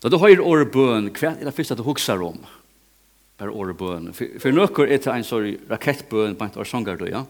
Da 0.00 0.08
du 0.08 0.16
høyr 0.16 0.40
året 0.40 0.70
bøn, 0.72 1.10
hva 1.12 1.34
er 1.34 1.44
det 1.44 1.52
første 1.52 1.76
du 1.76 1.84
hukser 1.84 2.22
om? 2.24 2.38
Bare 3.40 3.52
året 3.52 3.76
bøn. 3.76 4.10
For, 4.16 4.38
for 4.40 4.56
nøkker 4.56 4.88
er 4.88 5.02
det 5.02 5.12
en 5.12 5.26
sånn 5.28 5.58
rakettbøn 5.68 6.38
på 6.40 6.46
en 6.46 6.56
år 6.62 6.68
sanger 6.68 6.96
du, 7.00 7.04
ja? 7.12 7.26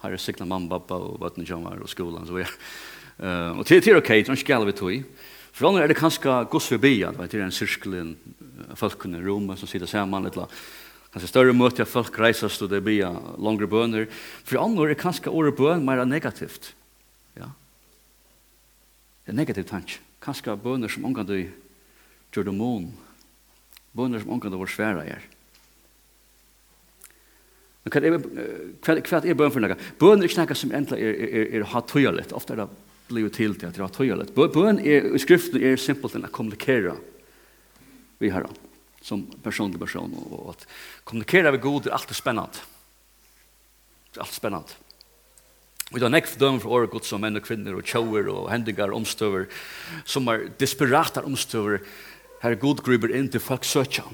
Her 0.00 0.16
er 0.16 0.22
sikla 0.22 0.46
mamma, 0.48 0.78
pappa 0.78 0.96
og 0.96 1.18
vattnet 1.20 1.50
kommer 1.50 1.82
og 1.84 1.92
skolen, 1.92 2.24
så 2.24 2.38
vi 2.38 2.46
er. 2.46 2.56
Uh, 3.20 3.60
og 3.60 3.66
til, 3.68 3.82
til 3.84 4.00
ok, 4.00 4.14
det 4.16 4.30
så 4.30 4.38
skal 4.40 4.64
vi 4.64 4.76
tog. 4.78 5.28
For 5.52 5.68
annars 5.68 5.84
er 5.84 5.92
det 5.92 5.98
kanskje 6.00 6.38
gos 6.48 6.70
forbi, 6.72 6.94
bia, 7.02 7.12
det 7.12 7.36
er 7.36 7.44
en 7.44 7.52
sirkelen, 7.52 8.14
folkene 8.80 9.20
i 9.20 9.24
rommet 9.26 9.60
som 9.60 9.68
sitter 9.68 9.90
sammen, 9.90 10.24
et 10.24 10.38
eller 10.38 10.48
Kanskje 11.10 11.26
større 11.26 11.52
møte 11.58 11.82
av 11.82 11.90
folk 11.90 12.14
reisast 12.22 12.62
og 12.62 12.68
det 12.70 12.84
bia 12.86 13.08
langere 13.42 13.66
bøner. 13.66 14.04
For 14.46 14.62
annars 14.62 14.92
er 14.92 14.98
kanskje 15.00 15.32
året 15.34 15.56
bøn 15.58 15.82
mer 15.82 16.04
negativt. 16.06 16.70
Ja. 17.34 17.48
Det 19.26 19.34
er 19.34 19.40
negativt 19.40 19.72
tanke. 19.74 19.98
Kanskje 20.22 20.54
bøner 20.62 20.92
som 20.92 21.08
omgang 21.08 21.26
du 21.26 21.34
gjør 22.34 22.50
det 22.50 22.56
mån. 22.56 22.90
Bønner 23.96 24.22
som 24.22 24.34
omkring 24.34 24.52
det 24.54 24.60
var 24.60 24.70
svære 24.70 25.06
er. 25.16 25.26
Men 27.80 27.94
hva 27.94 28.00
er, 28.04 29.02
hva 29.02 29.20
er 29.24 29.38
bøn 29.38 29.52
for 29.54 29.64
noe? 29.64 29.76
Bøn 30.00 30.20
er 30.20 30.28
ikke 30.28 30.44
noe 30.44 30.58
som 30.58 30.72
egentlig 30.74 31.00
er, 31.00 31.14
er, 31.16 31.36
er, 31.40 31.52
er 31.60 31.68
ha 31.72 31.82
tøyalet. 31.88 32.34
Ofte 32.36 32.54
er 32.54 32.62
det 32.62 32.68
blivet 33.10 33.34
til 33.34 33.56
til 33.58 33.70
at 33.70 33.78
det 33.78 33.84
er 33.84 33.94
tøyelig. 33.94 34.28
Bøn 34.36 34.82
er, 34.84 35.08
i 35.16 35.22
skriften 35.22 35.62
er 35.64 35.80
simpelt 35.80 36.14
enn 36.14 36.28
å 36.28 36.34
kommunikere 36.34 36.98
vi 38.20 38.28
har 38.28 38.44
som 39.02 39.24
personlig 39.42 39.80
person. 39.80 40.12
Og 40.12 40.52
at 40.52 40.68
kommunikere 41.08 41.54
vi 41.56 41.64
god 41.64 41.88
er 41.88 41.96
alltid 41.96 42.18
spennende. 42.18 42.68
Det 44.10 44.20
er 44.20 44.26
alltid 44.26 44.40
spennende. 44.42 44.78
Vi 45.90 45.98
har 46.04 46.12
nekv 46.12 46.36
døm 46.38 46.60
for 46.62 46.76
året 46.76 46.92
godt 46.92 47.08
som 47.08 47.22
menn 47.24 47.40
og 47.40 47.42
kvinner 47.42 47.74
og 47.74 47.86
tjauer 47.88 48.28
og 48.30 48.50
hendingar 48.52 48.92
omstøver 48.94 49.48
som 50.06 50.28
er 50.30 50.46
desperater 50.60 51.26
omstøver 51.26 51.80
her 52.40 52.56
god 52.60 52.82
griper 52.84 53.12
inn 53.16 53.28
til 53.32 53.42
folk 53.42 53.66
søtja. 53.68 54.06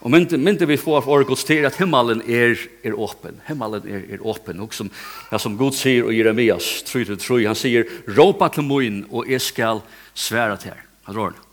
Og 0.00 0.08
myndi, 0.08 0.38
myndi 0.40 0.64
vi 0.64 0.78
få 0.80 0.94
av 0.96 1.08
året 1.12 1.28
gods 1.28 1.44
til 1.44 1.66
at 1.68 1.76
himmelen 1.76 2.22
er, 2.24 2.56
er 2.86 2.96
åpen. 2.96 3.36
Himmelen 3.44 3.84
er, 3.84 4.06
er 4.16 4.22
åpen. 4.24 4.62
Og 4.64 4.72
som, 4.72 4.88
ja, 5.28 5.38
som 5.38 5.58
god 5.60 5.76
sier 5.76 6.08
i 6.08 6.16
Jeremias 6.16 6.78
3-3, 6.88 7.42
han 7.44 7.58
sier, 7.58 7.84
råpa 8.16 8.48
til 8.54 8.64
moin, 8.64 9.02
og 9.12 9.28
jeg 9.28 9.44
skal 9.44 9.82
svære 10.16 10.56
til 10.62 10.72
her. 10.72 10.86
Han 11.10 11.18
rår 11.18 11.34
det. 11.36 11.44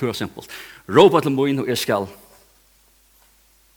Pura 0.00 0.16
simpelt. 0.18 0.50
Råpa 0.90 1.22
til 1.22 1.36
moin, 1.36 1.62
og 1.62 1.70
jeg 1.70 1.78
skal 1.78 2.10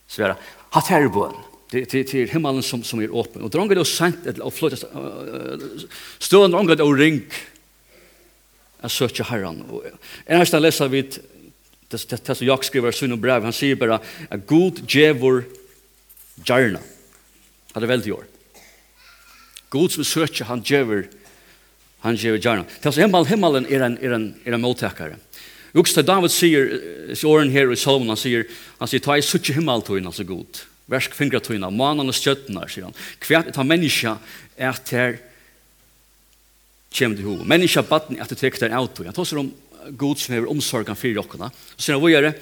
svære. 0.10 0.34
Hatt 0.74 0.90
her 0.90 1.06
i 1.06 1.14
bøen. 1.14 1.38
Det, 1.70 1.86
det, 1.92 2.08
det 2.10 2.24
er 2.24 2.34
himmelen 2.34 2.66
som, 2.66 2.82
som 2.82 2.98
er 2.98 3.14
åpen. 3.14 3.46
Og 3.46 3.54
dronget 3.54 3.78
er 3.78 3.86
sent, 3.86 4.26
og 4.42 4.56
flott, 4.58 4.82
støen 6.18 6.58
dronget 6.58 6.82
er 6.82 6.98
ring, 6.98 7.22
at 8.82 8.94
søke 8.94 9.26
Herren. 9.28 9.62
En 10.28 10.42
av 10.42 10.62
leser 10.62 10.92
vi 10.92 11.04
det 11.90 12.36
som 12.38 12.48
jag 12.48 12.66
skriver 12.66 12.94
i 12.94 12.94
sin 12.94 13.16
brev, 13.22 13.44
han 13.44 13.56
sier 13.56 13.76
bare 13.80 14.00
at 14.30 14.46
God 14.48 14.84
djevor 14.86 15.44
gjerna. 16.46 16.82
Det 17.74 17.82
er 17.82 17.90
veldig 17.90 18.14
år. 18.14 18.28
God 19.70 19.94
som 19.94 20.06
søker, 20.06 20.46
han 20.46 20.62
djevor 20.66 21.08
han 22.06 22.16
djevor 22.16 22.40
gjerna. 22.40 22.64
Det 22.80 22.92
er 22.94 23.04
himmel, 23.04 23.26
himmelen 23.28 23.66
er 23.68 23.84
en, 23.84 23.98
er 24.00 24.14
en, 24.16 24.28
er 24.46 24.56
en 24.56 24.64
måltekare. 24.64 25.18
Uks 25.78 25.94
til 25.94 26.06
David 26.08 26.32
sier, 26.34 26.70
i 27.12 27.18
åren 27.28 27.52
her 27.54 27.70
i 27.70 27.78
Salomon, 27.78 28.14
han 28.14 28.20
sier, 28.20 28.46
han 28.80 28.90
sier, 28.90 29.04
ta 29.04 29.18
i 29.20 29.26
søker 29.26 29.58
himmeltøyna, 29.60 30.10
altså 30.10 30.26
God. 30.26 30.64
Versk 30.90 31.18
fingra 31.18 31.42
tøyna, 31.44 31.70
manan 31.70 32.10
og 32.10 32.18
stjøtna, 32.18 32.64
sier 32.72 32.88
han. 32.88 32.96
Kvært 33.22 33.52
ta 33.54 33.66
menneska 33.68 34.16
er 34.58 34.80
til 34.88 35.20
kjem 36.94 37.16
til 37.18 37.28
hov. 37.28 37.44
Menneska 37.48 37.84
batten 37.86 38.20
at 38.22 38.32
det 38.32 38.40
tekker 38.40 38.68
en 38.68 38.78
autor. 38.80 39.10
Han 39.10 39.16
tåser 39.16 39.42
om 39.42 39.52
god 39.98 40.22
som 40.22 40.36
hever 40.36 40.52
omsorgan 40.52 40.98
fyrir 41.00 41.20
jokkene. 41.22 41.52
Så 41.76 41.86
sier 41.86 41.98
han, 41.98 42.04
hvor 42.04 42.14
gjør 42.14 42.30
det? 42.30 42.34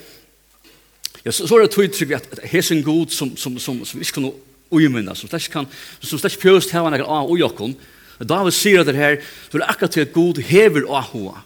Ja, 1.25 1.33
så, 1.33 1.47
så 1.47 1.57
er 1.57 1.65
det 1.65 1.73
tydelig 1.75 2.17
at, 2.17 2.29
at 2.37 2.45
hesen 2.47 2.83
god 2.85 3.11
som, 3.13 3.35
som, 3.39 3.57
som, 3.59 3.83
som 3.86 4.02
ikke 4.02 4.19
kan 4.19 4.31
uimunna, 4.71 5.15
som 5.15 5.30
slett 5.30 5.52
kan, 5.52 5.67
som 5.99 6.19
slett 6.19 6.39
pjøst 6.41 6.73
hava 6.75 6.91
nekker 6.93 7.07
av 7.07 7.30
og 7.31 7.39
jokkon. 7.39 7.75
David 8.17 8.55
sier 8.55 8.87
det 8.87 8.97
her, 8.97 9.19
så 9.47 9.57
er 9.57 9.63
det 9.63 9.69
akkurat 9.69 9.93
til 9.93 10.05
at 10.07 10.15
god 10.15 10.41
hever 10.47 10.87
av 10.87 11.11
hoa 11.11 11.43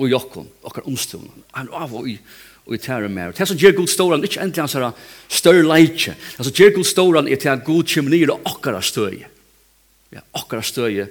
og 0.00 0.08
jokkon, 0.08 0.48
okkar 0.66 0.86
omstående. 0.88 1.44
Han 1.56 1.72
av 1.76 1.94
og 1.96 2.08
og 2.70 2.76
i 2.76 2.78
tæra 2.78 3.08
mer. 3.10 3.32
Det 3.34 3.46
som 3.48 3.58
gjør 3.58 3.72
god 3.80 3.90
ståran, 3.90 4.24
ikke 4.24 4.42
endelig 4.44 4.62
hans 4.62 4.76
her 4.76 4.84
større 5.32 5.64
leitje. 5.66 6.12
Det 6.36 6.44
som 6.46 6.54
gjør 6.54 6.74
god 6.76 6.86
ståran 6.86 7.28
er 7.28 7.40
til 7.40 7.50
at 7.50 7.64
god 7.66 7.88
kommer 7.94 8.32
og 8.34 8.50
okkara 8.52 8.82
støye. 8.84 9.26
Ja, 10.14 10.22
okkara 10.38 10.62
støye 10.62 11.08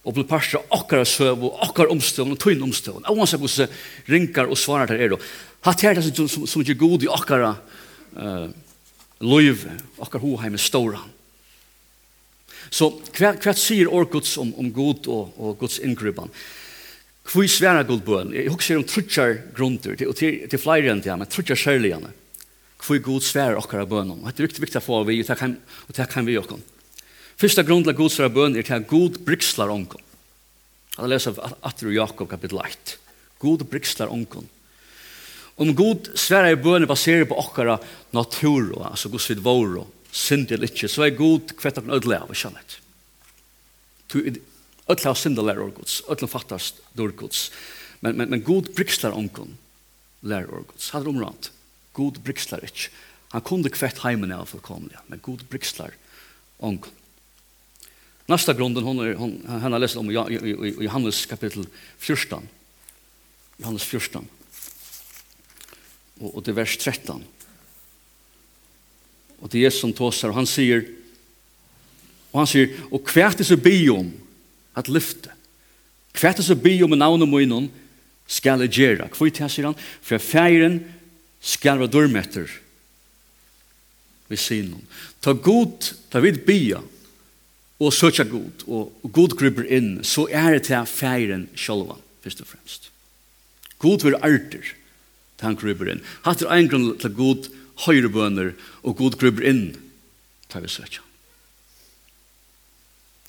og 0.00 0.16
blir 0.16 0.26
parstra 0.28 0.62
av 0.62 0.80
okkar 0.80 1.04
søv 1.08 1.44
og 1.44 1.62
okkar 1.66 1.90
omstøvn 1.92 2.32
og 2.32 2.40
tøyn 2.40 2.62
omstøvn. 2.64 3.04
Og 3.04 3.20
hans 3.20 3.34
er 3.36 3.42
hvordan 3.42 3.74
rinkar 4.08 4.48
og 4.48 4.58
svarar 4.58 4.88
til 4.88 5.02
er. 5.04 5.16
Hatt 5.66 5.84
her 5.84 5.96
det 5.96 6.06
som, 6.06 6.28
som, 6.28 6.46
som 6.48 6.64
ikke 6.64 6.80
god 6.80 7.04
i 7.04 7.10
okkar 7.12 7.44
uh, 7.50 8.46
løyv, 9.20 9.66
okkar 10.00 10.24
hoheim 10.24 10.56
er 10.56 10.62
ståra. 10.62 11.02
Så 12.70 12.88
hva, 13.18 13.34
hva 13.34 13.54
sier 13.56 13.90
Årguds 13.90 14.36
om, 14.40 14.54
om 14.60 14.72
god 14.72 15.08
og, 15.10 15.36
og 15.36 15.60
Guds 15.60 15.80
inngripan? 15.84 16.32
Hvor 17.30 17.46
svære 17.46 17.84
god 17.86 18.00
bøn? 18.06 18.32
Jeg 18.34 18.50
husker 18.50 18.80
om 18.80 18.88
trutjar 18.88 19.36
grunder, 19.54 19.94
til, 19.98 20.10
til, 20.16 20.42
til 20.50 20.60
flere 20.62 20.90
enn 20.90 21.02
det, 21.04 21.12
men 21.18 21.28
trutjar 21.30 21.60
særligene. 21.60 22.14
Hvor 22.80 22.98
god 23.04 23.26
svære 23.26 23.60
okkar 23.60 23.84
bøn? 23.90 24.16
Det 24.24 24.38
er 24.38 24.48
viktig, 24.48 24.64
viktig 24.64 24.80
å 24.80 24.86
få 24.86 25.02
vi, 25.06 25.20
og 25.20 25.96
det 25.96 26.08
kan 26.10 26.26
vi 26.26 26.40
okkar. 26.40 26.62
Fyrsta 27.40 27.62
grunn 27.64 27.86
til 27.86 27.96
Guds 27.96 28.18
bøn 28.20 28.58
er 28.58 28.66
til 28.68 28.76
at 28.76 28.88
Gud 28.88 29.22
brikslar 29.24 29.70
ongen. 29.72 30.02
Han 30.98 31.08
leser 31.08 31.32
atter 31.32 31.56
atru 31.64 31.92
Jakob 31.94 32.28
kapitel 32.28 32.60
8. 32.60 32.98
Gud 33.40 33.64
brikslar 33.70 34.12
ongen. 34.12 34.44
Om 35.56 35.72
Gud 35.76 36.10
sverar 36.20 36.52
i 36.52 36.58
bøn 36.60 36.84
er 36.84 36.90
baseret 36.90 37.30
på 37.30 37.38
okkara 37.40 37.78
natur, 38.12 38.74
altså 38.84 39.08
Guds 39.08 39.30
vid 39.32 39.40
vår 39.44 39.78
og 39.86 40.12
synd 40.12 40.52
eller 40.52 40.68
ikke, 40.68 40.88
så 40.92 41.06
er 41.06 41.16
Gud 41.16 41.54
kvett 41.56 41.80
av 41.80 41.88
en 41.88 41.96
ødelig 41.96 42.18
av, 42.18 42.28
ikke 42.28 42.42
sant? 42.42 42.76
Ødelig 44.20 45.08
av 45.08 45.16
synd 45.16 45.40
og 45.40 45.48
lærer 45.48 45.64
over 45.64 45.80
Guds, 45.80 46.02
fattast 46.28 46.84
dår 46.92 47.16
Guds. 47.16 47.48
Men, 48.04 48.20
men, 48.20 48.28
men 48.34 48.44
Gud 48.44 48.74
brikslar 48.76 49.16
ongen 49.16 49.56
lær 50.20 50.44
over 50.50 50.68
Guds. 50.74 50.92
Han 50.92 51.06
er 51.06 51.14
omrant. 51.14 51.52
Gud 51.96 52.20
brikslar 52.20 52.68
ikke. 52.68 52.92
Han 53.32 53.48
kunde 53.48 53.72
kvett 53.72 54.04
heimen 54.04 54.36
av 54.36 54.50
fullkomlig, 54.52 55.00
men 55.08 55.24
Gud 55.24 55.48
brikslar 55.48 55.96
ongen. 56.60 56.99
Nästa 58.30 58.54
grunden 58.54 58.84
hon 58.84 58.98
är 58.98 59.14
hon 59.14 59.46
han 59.48 59.72
har 59.72 59.78
läst 59.78 59.96
om 59.96 60.10
i 60.10 60.14
Johannes 60.80 61.26
kapitel 61.26 61.66
14. 61.98 62.48
Johannes 63.56 63.82
14. 63.82 64.28
Och 66.18 66.34
och 66.34 66.42
det 66.42 66.52
vers 66.52 66.76
13. 66.76 67.24
Och 69.38 69.48
det 69.48 69.64
är 69.64 69.70
som 69.70 69.92
tåsar 69.92 70.28
och 70.28 70.34
han 70.34 70.46
säger 70.46 70.86
och 72.30 72.40
han 72.40 72.46
säger 72.46 72.76
och 72.90 73.08
kvärt 73.08 73.40
är 73.40 73.44
så 73.44 73.56
biom 73.56 74.12
att 74.72 74.88
lyfta. 74.88 75.30
Kvärt 76.12 76.38
är 76.38 76.42
så 76.42 76.54
biom 76.54 76.90
namn 76.90 77.22
och 77.22 77.28
munnen 77.28 77.70
skall 78.26 78.78
göra. 78.78 79.08
Kvitt 79.08 79.38
här 79.38 79.48
säger 79.48 79.66
han 79.66 79.74
för 80.02 80.18
färgen 80.18 80.92
skall 81.40 81.78
vara 81.78 81.88
dörmätter. 81.88 82.50
Vi 84.26 84.36
synon. 84.36 84.86
Ta 85.20 85.32
god, 85.32 85.84
ta 86.08 86.20
vid 86.20 86.44
bia 86.46 86.82
og 87.80 87.94
søkja 87.96 88.26
god, 88.28 88.64
og 88.68 89.12
god 89.16 89.36
griper 89.40 89.64
inn, 89.72 90.02
så 90.04 90.26
er 90.28 90.52
det 90.56 90.66
til 90.68 90.84
feiren 90.88 91.46
sjølva, 91.56 91.96
først 92.20 92.42
og 92.44 92.50
fremst. 92.52 92.90
God 93.80 94.04
vil 94.04 94.18
arter 94.20 94.74
til 95.40 95.46
han 95.46 95.56
griper 95.56 95.88
inn. 95.88 96.02
Hatt 96.26 96.44
er 96.44 96.52
en 96.52 96.68
grunn 96.68 96.90
til 97.00 97.14
god 97.16 97.48
høyrebøner, 97.86 98.52
og 98.84 98.98
god 99.00 99.16
griper 99.20 99.48
inn 99.48 99.64
til 100.52 100.64
vi 100.66 100.72
søkja. 100.72 101.04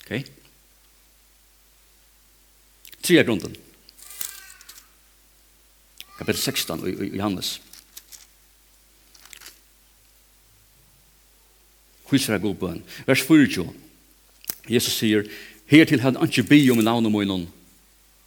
Ok? 0.03 0.31
Tria 3.01 3.23
grunden. 3.23 3.55
Kapitel 6.19 6.41
16 6.41 6.83
i 6.91 7.15
Johannes. 7.15 7.55
Hvisra 12.11 12.37
god 12.43 12.59
bøn. 12.59 12.83
Vers 13.07 13.23
4, 13.23 13.71
Jesus 14.69 14.97
sier, 14.99 15.25
her 15.71 15.87
til 15.87 16.03
han 16.03 16.19
ikke 16.25 16.43
be 16.49 16.59
om 16.73 16.81
navn 16.83 17.07
min 17.09 17.29
noen, 17.29 17.47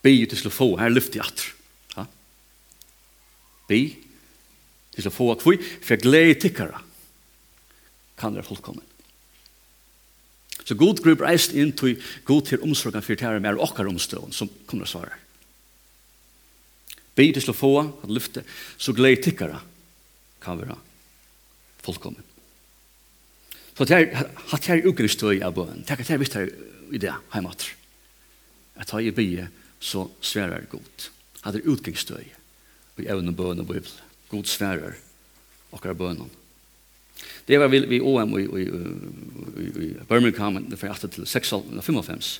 be 0.05 0.15
til 0.27 0.39
slå 0.39 0.51
få, 0.53 0.71
her 0.81 0.93
lyfter 0.93 1.21
jeg 1.21 1.29
atter. 1.29 1.53
Ja? 1.97 2.07
Be 3.69 3.83
til 4.95 5.07
slå 5.07 5.13
få, 5.15 5.29
kvui, 5.41 5.61
for 5.61 6.01
glede 6.01 6.39
tikkere 6.41 6.81
kan 8.19 8.35
være 8.35 8.47
fullkommen. 8.47 8.85
Så 10.65 10.77
god 10.81 11.03
grip 11.05 11.21
reist 11.21 11.53
inn 11.53 11.75
til 11.77 11.99
god 12.25 12.47
til 12.49 12.63
omsorgen 12.65 13.05
for 13.05 13.21
tære 13.21 13.43
med 13.45 13.61
okkar 13.61 13.91
omstående, 13.91 14.33
som 14.33 14.49
kommer 14.65 14.89
å 14.89 14.93
svare. 14.95 15.19
Be 17.15 17.27
til 17.31 17.45
slå 17.45 17.55
få, 17.55 17.73
at 18.03 18.11
lyfte, 18.11 18.43
så 18.81 18.95
glede 18.97 19.23
tikkere 19.23 19.61
kan 20.43 20.59
være 20.59 20.79
fullkommen. 21.85 22.34
Så 23.75 23.87
det 23.91 23.97
er 23.99 24.29
hatt 24.53 24.69
her 24.71 24.87
ukristøy 24.87 25.41
av 25.43 25.57
bøen. 25.57 25.83
Det 25.87 25.99
er 25.99 26.21
visst 26.21 26.37
her 26.39 26.51
i 26.95 27.01
det 27.03 27.15
heimater. 27.35 27.73
At 28.79 28.93
ha 28.95 29.01
i 29.03 29.11
bie, 29.15 29.49
så 29.83 30.07
sverar 30.23 30.67
god. 30.71 31.09
Hatt 31.43 31.59
er 31.59 31.67
utgangstøy 31.71 32.23
i 33.03 33.09
evne 33.11 33.35
bøen 33.35 33.63
og 33.63 33.69
bøybel. 33.71 33.91
God 34.31 34.47
sverar 34.51 34.97
okkar 35.75 35.97
bøen. 35.99 36.23
Det 37.47 37.59
var 37.61 37.69
vi 37.69 38.01
OM 38.01 38.39
i, 38.39 38.45
i, 38.45 38.65
i, 38.65 39.67
i 39.87 39.89
Birmingham, 40.09 40.63
det 40.71 40.79
var 40.81 40.95
etter 40.95 41.11
til 41.13 41.27
655. 41.27 42.39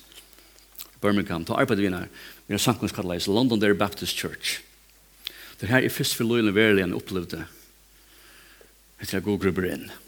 Birmingham, 1.03 1.45
ta 1.45 1.59
arbeid 1.59 1.83
vi 1.83 1.91
her, 1.91 2.07
vi 2.47 2.55
har 2.55 2.63
samkomstkattelig, 2.63 3.27
London 3.27 3.59
Dairy 3.59 3.77
Baptist 3.77 4.17
Church. 4.17 4.61
Det 5.59 5.69
her 5.69 5.83
er 5.83 5.93
først 5.93 6.17
for 6.17 6.27
løyene 6.27 6.55
verlig 6.55 6.83
enn 6.83 6.95
opplevde. 6.95 7.45
Det 8.99 9.11
jeg 9.13 9.23
går 9.23 9.37
grubber 9.43 9.67
inn. 9.69 9.85
Det 9.85 10.04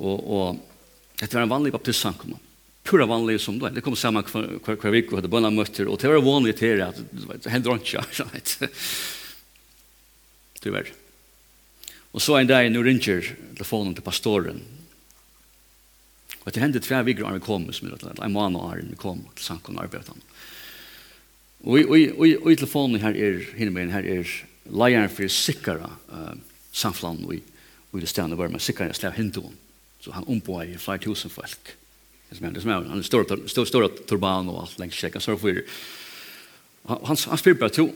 Og, 0.00 0.20
og 0.24 1.20
dette 1.20 1.36
var 1.36 1.44
en 1.44 1.52
vanlig 1.52 1.72
baptistsamkomma. 1.74 2.38
Pura 2.82 3.06
vanlig 3.06 3.40
som 3.40 3.58
då. 3.58 3.68
Det 3.68 3.80
kom 3.80 3.96
samman 3.96 4.24
kvar 4.24 4.46
kvar 4.64 4.78
hver 4.80 4.94
vik 4.94 5.12
og 5.12 5.20
hadde 5.20 5.30
bønnemøtter, 5.30 5.88
og 5.88 6.00
det 6.00 6.08
var 6.08 6.22
vanligt 6.24 6.58
til 6.58 6.82
att 6.82 6.96
det 7.42 7.50
hände 7.50 7.68
runt 7.68 7.86
så 7.86 8.24
ikke, 8.34 8.68
Det 10.62 10.70
var. 10.70 10.86
Och 12.10 12.22
så 12.26 12.36
en 12.36 12.46
dag, 12.46 12.72
nu 12.72 12.82
ringer 12.82 13.36
telefonen 13.54 13.94
till 13.94 14.02
pastoren. 14.02 14.60
Och 16.44 16.52
det 16.52 16.60
hände 16.60 16.80
två 16.80 17.02
veckor 17.02 17.24
när 17.24 17.34
vi 17.34 17.40
kom, 17.40 17.72
som 17.72 17.88
er 17.88 18.24
en 18.24 18.32
månad 18.32 18.52
när 18.52 18.84
vi 18.90 18.96
kom 18.96 19.24
til 19.34 19.44
samkommen 19.44 19.84
arbetan. 19.84 20.20
Och 21.60 21.78
han. 21.78 22.12
och 22.42 22.52
i 22.52 22.56
telefonen 22.56 23.00
här 23.00 23.16
är 23.16 23.54
hinner 23.54 23.72
med, 23.72 23.90
här 23.90 24.06
är 24.06 24.44
leieren 24.64 25.08
för 25.08 25.28
sikkere 25.28 25.90
eh 26.12 26.34
samfland 26.72 27.26
vi 27.28 27.36
vi 27.36 27.42
og 27.92 27.98
i 27.98 28.00
det 28.00 28.08
stedet 28.08 28.38
var 28.38 28.48
man 28.48 28.60
sikkere 28.60 28.94
slag 28.94 29.12
hindoen. 29.12 29.54
Så 30.00 30.12
han 30.16 30.28
omboa 30.28 30.64
i 30.64 30.78
flere 30.80 31.02
tusen 31.04 31.32
folk. 31.32 31.76
Det 32.30 32.38
som 32.38 32.46
er, 32.46 32.52
det 32.54 32.62
som 32.62 32.70
er, 32.70 32.86
han 32.88 33.02
er 33.02 33.06
stor, 33.06 33.26
stor, 33.50 33.66
stor 33.66 33.88
turban 34.08 34.48
og 34.48 34.62
alt 34.62 34.78
lengs 34.80 34.98
kjekk. 34.98 35.18
Han 35.18 35.24
sørger 35.24 35.42
for 35.42 35.62
Han, 36.88 37.02
han, 37.04 37.16
han 37.28 37.38
spyr 37.38 37.58
bare 37.60 37.74
to. 37.76 37.90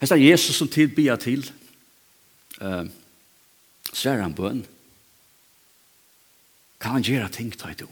Hesta 0.00 0.16
Jesus 0.16 0.56
som 0.56 0.68
tid 0.68 0.92
bia 0.96 1.16
til, 1.20 1.46
uh, 2.60 2.84
sver 3.92 4.20
han 4.20 4.36
bøn. 4.36 4.60
Kan 6.80 6.98
han 6.98 7.04
gjøre 7.04 7.28
ting, 7.32 7.52
tar 7.56 7.74
to 7.76 7.88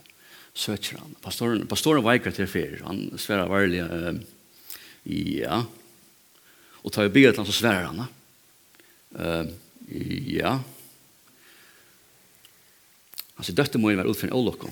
Søker 0.59 0.99
han. 0.99 1.15
Pastoren, 1.23 1.67
pastoren 1.71 2.03
veikar 2.03 2.35
til 2.35 2.49
fer. 2.51 2.81
Han 2.83 3.13
sverar 3.21 3.51
varlig, 3.51 3.85
uh, 3.85 4.17
ja. 5.07 5.61
Og 6.83 6.93
tar 6.93 7.13
bia 7.15 7.31
til 7.31 7.45
han, 7.45 7.49
så 7.49 7.55
sverar 7.55 7.93
han. 7.93 8.09
Uh, 9.15 9.68
Ja. 9.89 10.59
Altså, 13.39 13.55
døtte 13.55 13.81
må 13.81 13.93
jo 13.93 14.01
være 14.01 14.13
utføren 14.13 14.35
ålokko. 14.37 14.71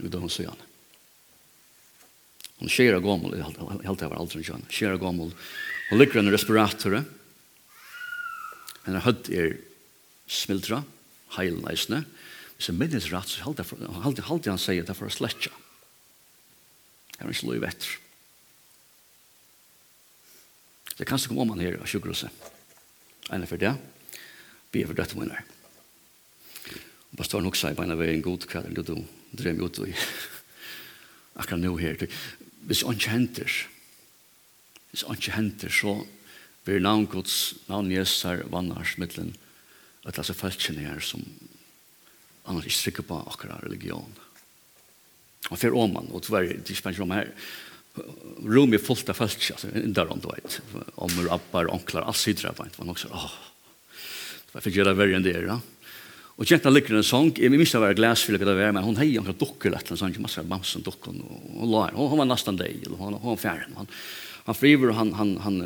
Det 0.00 0.12
var 0.12 0.22
hun 0.22 0.32
så 0.32 0.44
gjerne. 0.44 0.66
Hun 2.60 2.68
skjer 2.68 2.98
av 2.98 3.04
gommel, 3.04 3.38
jeg 3.38 3.46
halte 3.46 4.04
jeg 4.04 4.12
var 4.12 4.20
aldri 4.20 4.44
kjønn. 4.44 4.66
skjer 4.68 4.94
av 4.94 5.00
gommel. 5.00 5.32
Hun 5.88 5.98
ligger 5.98 6.20
under 6.20 6.36
respiratoret. 6.36 7.08
Henne 8.84 9.00
hødd 9.04 9.30
er 9.32 9.54
smildra, 10.30 10.82
heilen 11.38 11.64
eisne. 11.72 12.02
Hvis 12.56 12.68
jeg 12.68 12.76
minnes 12.76 13.08
rett, 13.12 13.32
så 13.32 13.48
halte 13.48 13.64
jeg 13.64 14.52
han 14.52 14.60
sier 14.60 14.82
at 14.84 14.90
det 14.90 14.92
er 14.92 14.98
for 14.98 15.08
å 15.08 15.14
sletje. 15.14 15.52
Det 17.16 17.24
er 17.24 17.32
ikke 17.32 17.48
lov 17.48 17.64
etter. 17.68 17.96
Det 21.00 21.08
kan 21.08 21.16
ikke 21.16 21.32
komme 21.32 21.46
om 21.46 21.54
han 21.54 21.64
her 21.64 21.80
av 21.80 21.88
sjukkerhuset. 21.88 22.50
Ene 23.32 23.48
for 23.48 23.60
det. 23.60 23.72
Ja 23.72 23.99
be 24.70 24.84
for 24.86 24.98
døtte 24.98 25.18
mine. 25.18 25.38
Og 27.10 27.18
pastoren 27.18 27.48
også 27.50 27.66
sier 27.66 27.78
på 27.78 27.84
en 27.84 27.94
av 27.94 28.02
en 28.04 28.22
god 28.24 28.46
kveld, 28.50 28.78
og 28.78 28.86
du 28.86 28.94
drev 29.36 29.58
meg 29.58 29.66
ut 29.66 29.82
og 29.82 29.90
akkurat 31.40 31.62
nå 31.62 31.74
her. 31.80 32.06
Hvis 32.68 32.84
han 32.86 32.98
ikke 32.98 33.14
henter, 33.14 33.60
hvis 34.90 35.06
han 35.06 35.18
ikke 35.18 35.36
henter, 35.36 35.74
så 35.74 35.98
blir 36.66 36.82
navn 36.82 37.08
gods, 37.10 37.54
navn 37.70 37.90
Jesus 37.90 38.26
vannars, 38.52 38.96
middelen, 39.00 39.32
at 40.04 40.14
det 40.14 40.22
er 40.22 40.30
så 40.30 40.36
feltkjennig 40.36 40.86
her 40.86 41.02
som 41.04 41.24
annars 42.48 42.68
ikke 42.68 42.78
strikker 42.78 43.08
på 43.08 43.18
akkurat 43.30 43.64
religion. 43.64 44.14
Og 45.50 45.56
for 45.58 45.76
åman, 45.76 46.10
og 46.12 46.22
tverre, 46.24 46.60
det 46.60 46.76
er 46.76 46.92
ikke 46.92 47.04
om 47.04 47.14
her, 47.16 47.32
rom 48.46 48.74
er 48.76 48.82
fullt 48.82 49.10
av 49.10 49.18
feltkjennig, 49.18 49.56
altså, 49.56 49.94
der 49.98 50.12
om 50.12 50.20
du 50.22 50.28
vet, 50.30 50.60
om 51.00 51.30
appar, 51.32 51.70
onklar, 51.72 52.06
alt 52.06 52.20
sidra, 52.20 52.52
det 52.54 52.76
var 52.76 52.88
nok 52.88 53.00
så, 53.00 53.10
åh, 53.16 53.38
Jeg 54.50 54.64
fikk 54.64 54.80
gjøre 54.80 54.96
verre 54.98 55.18
enn 55.18 55.26
det, 55.26 55.36
ja. 55.46 55.60
Og 56.40 56.48
kjentene 56.48 56.72
lykker 56.72 56.96
en 56.96 57.04
sång, 57.04 57.34
jeg 57.36 57.52
minns 57.52 57.74
å 57.76 57.82
være 57.82 57.98
glas 57.98 58.22
for 58.24 58.40
det 58.40 58.48
var, 58.48 58.72
men 58.72 58.86
hun 58.86 58.96
hei 58.96 59.10
omkring 59.20 59.36
dukker 59.38 59.74
lett, 59.74 59.90
sånn, 59.92 60.14
ikke 60.14 60.24
masse 60.24 60.42
bamsen 60.48 60.84
dukker, 60.86 61.12
og 61.12 61.58
hun 61.60 61.68
la 61.68 61.82
henne, 61.90 62.06
hun 62.08 62.22
var 62.22 62.30
nesten 62.30 62.56
deg, 62.56 62.86
og 62.88 62.96
hun 62.96 63.18
var 63.20 63.36
fjern, 63.38 63.76
han, 63.76 63.90
han 64.46 64.56
friver, 64.56 64.94
han, 64.96 65.12
han, 65.18 65.34
han, 65.44 65.60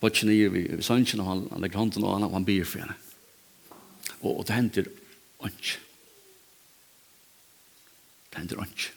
bort 0.00 0.22
ned 0.24 0.54
vid, 0.54 0.70
ved 0.78 0.86
sanchen, 0.86 1.20
og 1.20 1.28
han, 1.28 1.44
han 1.52 1.66
legger 1.66 1.82
hånden, 1.82 2.08
og 2.08 2.16
han, 2.16 2.26
han 2.32 2.48
byr 2.48 2.64
for 2.64 2.80
henne. 2.86 2.96
Og, 4.22 4.32
og 4.32 4.42
det 4.48 4.56
henter 4.56 4.88
ånds. 5.44 5.76
Det 8.32 8.40
henter 8.40 8.64
ånds. 8.64 8.88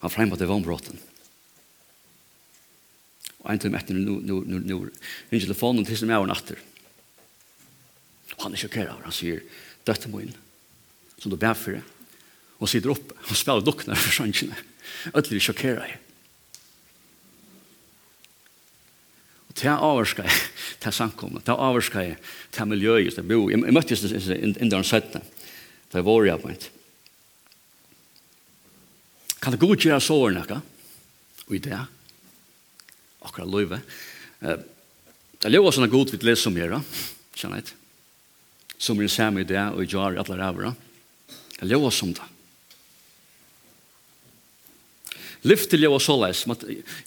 Han 0.00 0.12
fremmer 0.16 0.40
til 0.40 0.48
vannbråten. 0.48 1.04
Og 3.44 3.52
en 3.52 3.60
til 3.60 3.76
etter, 3.76 4.00
nå, 4.00 4.22
nå, 4.24 4.40
nå, 4.48 4.64
nå, 4.64 4.64
nå, 4.64 4.78
nå, 4.80 5.42
nå, 5.44 5.74
nå, 5.76 5.82
nå, 5.84 6.24
nå, 6.24 6.24
nå, 6.24 6.73
Han 8.42 8.54
er 8.54 8.60
sjokkerad. 8.60 9.02
Han 9.04 9.14
sier, 9.14 9.42
døtte 9.86 10.10
må 10.10 10.24
inn, 10.24 10.34
som 11.20 11.32
du 11.32 11.38
bær 11.40 11.56
for 11.58 11.76
det. 11.76 11.82
Og 12.62 12.70
sitter 12.70 12.94
oppe 12.94 13.16
og 13.18 13.36
spiller 13.36 13.64
dukkene 13.64 13.98
for 13.98 14.14
sjansene. 14.14 14.56
Ødelig 15.12 15.42
sjokkerad. 15.44 15.98
Og 19.48 19.56
det 19.58 19.68
er 19.70 19.86
avvarskar 19.86 20.28
jeg, 20.28 20.38
det 20.82 20.90
er 20.90 20.96
samkommet, 20.96 21.44
det 21.46 21.52
er 21.54 21.66
avvarskar 21.66 22.06
jeg, 22.08 22.16
det 22.50 22.62
er 22.62 22.70
miljøet, 22.70 23.12
til 23.12 23.22
jeg 23.22 23.28
bor, 23.30 23.50
Jeg 23.52 23.74
møttes 23.76 24.02
inden 24.02 24.72
han 24.74 24.86
sette, 24.86 25.20
det 25.92 26.00
er 26.00 26.06
vår 26.06 26.26
jeg 26.26 26.42
på 26.42 26.50
en. 26.50 26.64
Kan 29.44 29.54
det 29.54 29.60
god 29.60 29.76
gjøre 29.76 30.00
sårene, 30.00 30.42
ikke? 30.42 30.60
Og 31.46 31.54
i 31.54 31.62
det, 31.62 31.78
akkurat 33.22 33.50
løyve. 33.52 33.80
Det 34.40 35.50
er 35.50 35.54
jo 35.54 35.66
også 35.68 35.84
en 35.84 35.92
god 35.92 36.10
vidt 36.10 36.24
lesom 36.24 36.56
her, 36.56 36.80
kjenner 37.36 37.60
jeg 37.60 37.83
som 38.78 39.00
er 39.00 39.08
samme 39.08 39.42
i 39.42 39.48
det 39.48 39.60
og 39.72 39.82
i 39.82 39.88
jar 39.88 40.14
i 40.14 40.20
alle 40.20 40.38
rævra. 40.38 40.74
Jeg 41.60 41.68
lever 41.68 41.90
som 41.90 42.12
det. 42.14 42.30
Lyft 45.44 45.66
Lyfte 45.68 45.76
lever 45.76 46.00
såleis. 46.00 46.46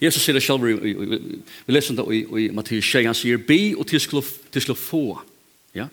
Jesus 0.02 0.22
sier 0.22 0.38
det 0.38 0.44
selv, 0.46 0.62
vi 0.62 1.74
leser 1.74 1.98
det 1.98 2.06
i 2.14 2.50
Mattias 2.54 2.86
6, 2.86 3.08
han 3.10 3.18
sier, 3.18 3.42
be 3.42 3.74
og 3.74 3.88
til 3.90 4.00
skulle 4.00 4.78
få. 4.78 5.18
Ja? 5.74 5.88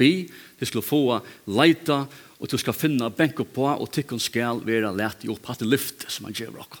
Be, 0.00 0.10
til 0.58 0.66
skulle 0.66 0.86
få, 0.86 1.20
leita, 1.44 2.06
og 2.40 2.48
til 2.48 2.62
skal 2.62 2.76
finne 2.76 3.10
benko 3.12 3.44
på, 3.44 3.66
og 3.68 3.90
tikkun 3.92 4.20
skal 4.20 4.62
være 4.64 4.94
lett 4.96 5.26
i 5.26 5.32
opp, 5.32 5.44
hatt 5.52 5.60
lyfte 5.60 6.08
som 6.08 6.24
han 6.24 6.36
gjør 6.36 6.56
dere. 6.56 6.80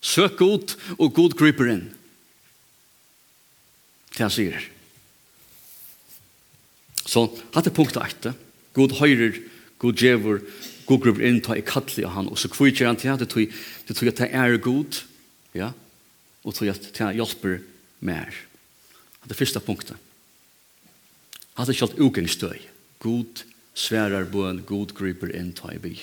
Søk 0.00 0.38
god, 0.38 0.76
og 0.96 1.10
god 1.16 1.34
griper 1.36 1.74
inn. 1.74 1.88
Det 4.14 4.22
han 4.22 4.30
sier. 4.32 4.54
det. 4.54 4.79
Så 7.10 7.26
hatt 7.56 7.66
er 7.66 7.74
punkt 7.74 7.98
8. 7.98 8.34
God 8.76 8.94
høyrer, 9.00 9.40
god 9.82 9.98
djevor, 9.98 10.42
god 10.86 11.02
gruber 11.02 11.24
inn, 11.26 11.40
ta 11.42 11.56
i 11.58 11.64
kattelig 11.66 12.06
av 12.06 12.14
han. 12.14 12.28
Og 12.30 12.38
så 12.38 12.50
kvitjer 12.52 12.86
han 12.86 12.98
til 13.00 13.10
at 13.10 13.22
det 13.24 13.30
tog 13.32 14.10
at 14.10 14.22
det 14.22 14.30
er 14.30 14.58
god, 14.62 15.00
ja, 15.58 15.72
og 16.46 16.54
tog 16.54 16.70
at 16.70 16.86
det 16.94 17.08
hjelper 17.18 17.58
mer. 18.06 18.30
Det 19.24 19.34
er 19.34 19.40
første 19.40 19.62
punktet. 19.64 19.98
Hatt 21.58 21.68
er 21.68 21.76
kjalt 21.76 21.98
ugengstøy. 21.98 22.60
God 23.02 23.42
sverar 23.74 24.28
bøen, 24.30 24.62
god 24.68 24.94
griper 24.94 25.32
inn, 25.34 25.50
ta 25.56 25.72
i 25.74 25.80
by. 25.82 25.96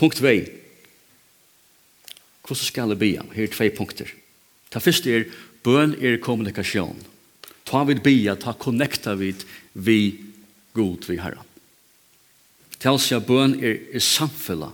Punkt 0.00 0.18
2. 0.18 0.34
Hvordan 2.40 2.66
skal 2.66 2.90
det 2.90 2.98
be? 2.98 3.12
Her 3.14 3.46
er 3.46 3.54
tve 3.54 3.70
punkter. 3.76 4.10
Det 4.70 4.82
første 4.82 5.14
er, 5.14 5.30
bøn 5.62 5.94
er 6.00 6.18
kommunikasjon. 6.18 6.98
Kommunikasjon 6.98 7.19
Ta 7.70 7.84
vid 7.86 8.02
bia, 8.02 8.34
ta 8.36 8.52
connecta 8.58 9.14
vid 9.14 9.44
vi 9.72 10.00
god 10.74 11.06
vi 11.06 11.20
herra. 11.22 11.44
Til 12.80 12.96
seg 12.98 13.26
bøn 13.28 13.58
er, 13.60 13.76
er 13.94 14.02
samfella 14.02 14.72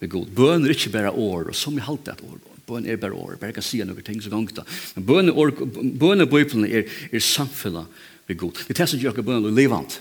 vi 0.00 0.08
god. 0.10 0.30
Bøn 0.34 0.66
er 0.66 0.74
ikke 0.74 0.90
bare 0.94 1.12
år, 1.12 1.52
og 1.52 1.56
som 1.56 1.76
vi 1.76 1.84
halte 1.84 2.14
et 2.14 2.24
år. 2.26 2.40
Bøn 2.66 2.88
er 2.88 2.98
bare 2.98 3.14
år, 3.18 3.36
bare 3.38 3.54
kan 3.54 3.64
si 3.66 3.82
noen 3.84 4.06
ting 4.06 4.22
som 4.22 4.32
gongt 4.34 4.56
da. 4.56 4.64
Men 4.96 5.06
bøn 5.06 5.30
er, 5.30 5.38
år, 5.38 5.52
bøn 6.00 6.24
er 6.24 6.30
bøyplen 6.30 6.66
er, 6.66 6.88
er 7.12 7.22
samfella 7.22 7.84
vi 8.26 8.38
god. 8.40 8.64
Det 8.64 8.74
er 8.74 8.80
det 8.80 8.88
som 8.90 9.02
gjør 9.02 9.22
bøn 9.22 9.46
er 9.50 9.54
livant. 9.54 10.00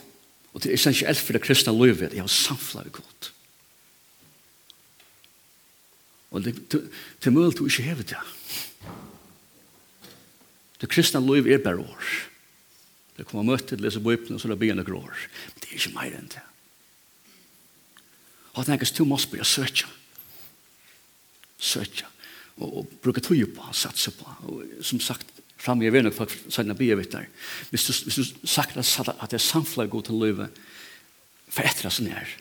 Og 0.51 0.63
det 0.63 0.71
er 0.71 0.79
essensielt 0.79 1.21
for 1.21 1.38
det 1.38 1.43
kristne 1.43 1.75
livet. 1.75 2.15
Jeg 2.15 2.24
har 2.24 2.31
samfella 2.31 2.88
vi 2.88 2.95
god. 2.98 3.31
Og 6.31 6.45
det, 6.45 6.55
det, 6.71 6.86
det 7.19 7.27
er 7.27 7.36
mulig 7.36 7.57
du 7.60 7.65
ikke 7.67 7.86
hever 7.86 8.07
det. 8.07 8.25
Det 10.81 10.89
kristne 10.89 11.21
livet 11.21 11.53
er 11.53 11.65
bare 11.65 11.83
år. 11.83 12.12
Du 13.21 13.27
kommer 13.29 13.51
møte 13.51 13.69
til 13.69 13.83
å 13.83 13.85
lese 13.85 14.01
Bibelen, 14.01 14.33
og 14.33 14.41
så 14.41 14.47
er 14.47 14.55
det 14.55 14.61
begynne 14.63 14.85
grår. 14.85 15.11
Men 15.53 15.61
det 15.61 15.67
er 15.69 15.77
ikke 15.77 15.93
mer 15.93 16.13
enn 16.17 16.29
det. 16.33 16.41
Og 18.51 18.63
jeg 18.63 18.71
tenker, 18.71 18.93
du 18.97 19.03
må 19.05 19.19
spørre 19.21 19.45
søtja. 19.45 19.89
Søtja. 21.61 22.09
Og, 22.57 22.65
og 22.81 22.95
bruke 23.03 23.21
tog 23.21 23.43
på, 23.53 23.67
satse 23.77 24.15
på. 24.17 24.25
Og 24.49 24.81
som 24.85 25.03
sagt, 25.05 25.29
fram 25.61 25.83
i 25.85 25.91
venner, 25.93 26.13
for 26.15 26.33
sånne 26.49 26.73
bier 26.79 26.97
vitt 26.97 27.13
der. 27.13 27.29
Hvis 27.69 27.85
du, 27.85 27.93
hvis 28.07 28.17
du 28.17 28.49
sagt 28.49 28.81
at 28.81 29.11
at 29.13 29.29
det 29.29 29.37
er 29.37 29.45
samfunnet 29.45 29.93
god 29.93 30.09
til 30.09 30.17
løyve, 30.17 30.49
for 31.51 31.67
etter 31.67 31.91
det 31.91 31.93
som 31.93 32.09
er. 32.09 32.33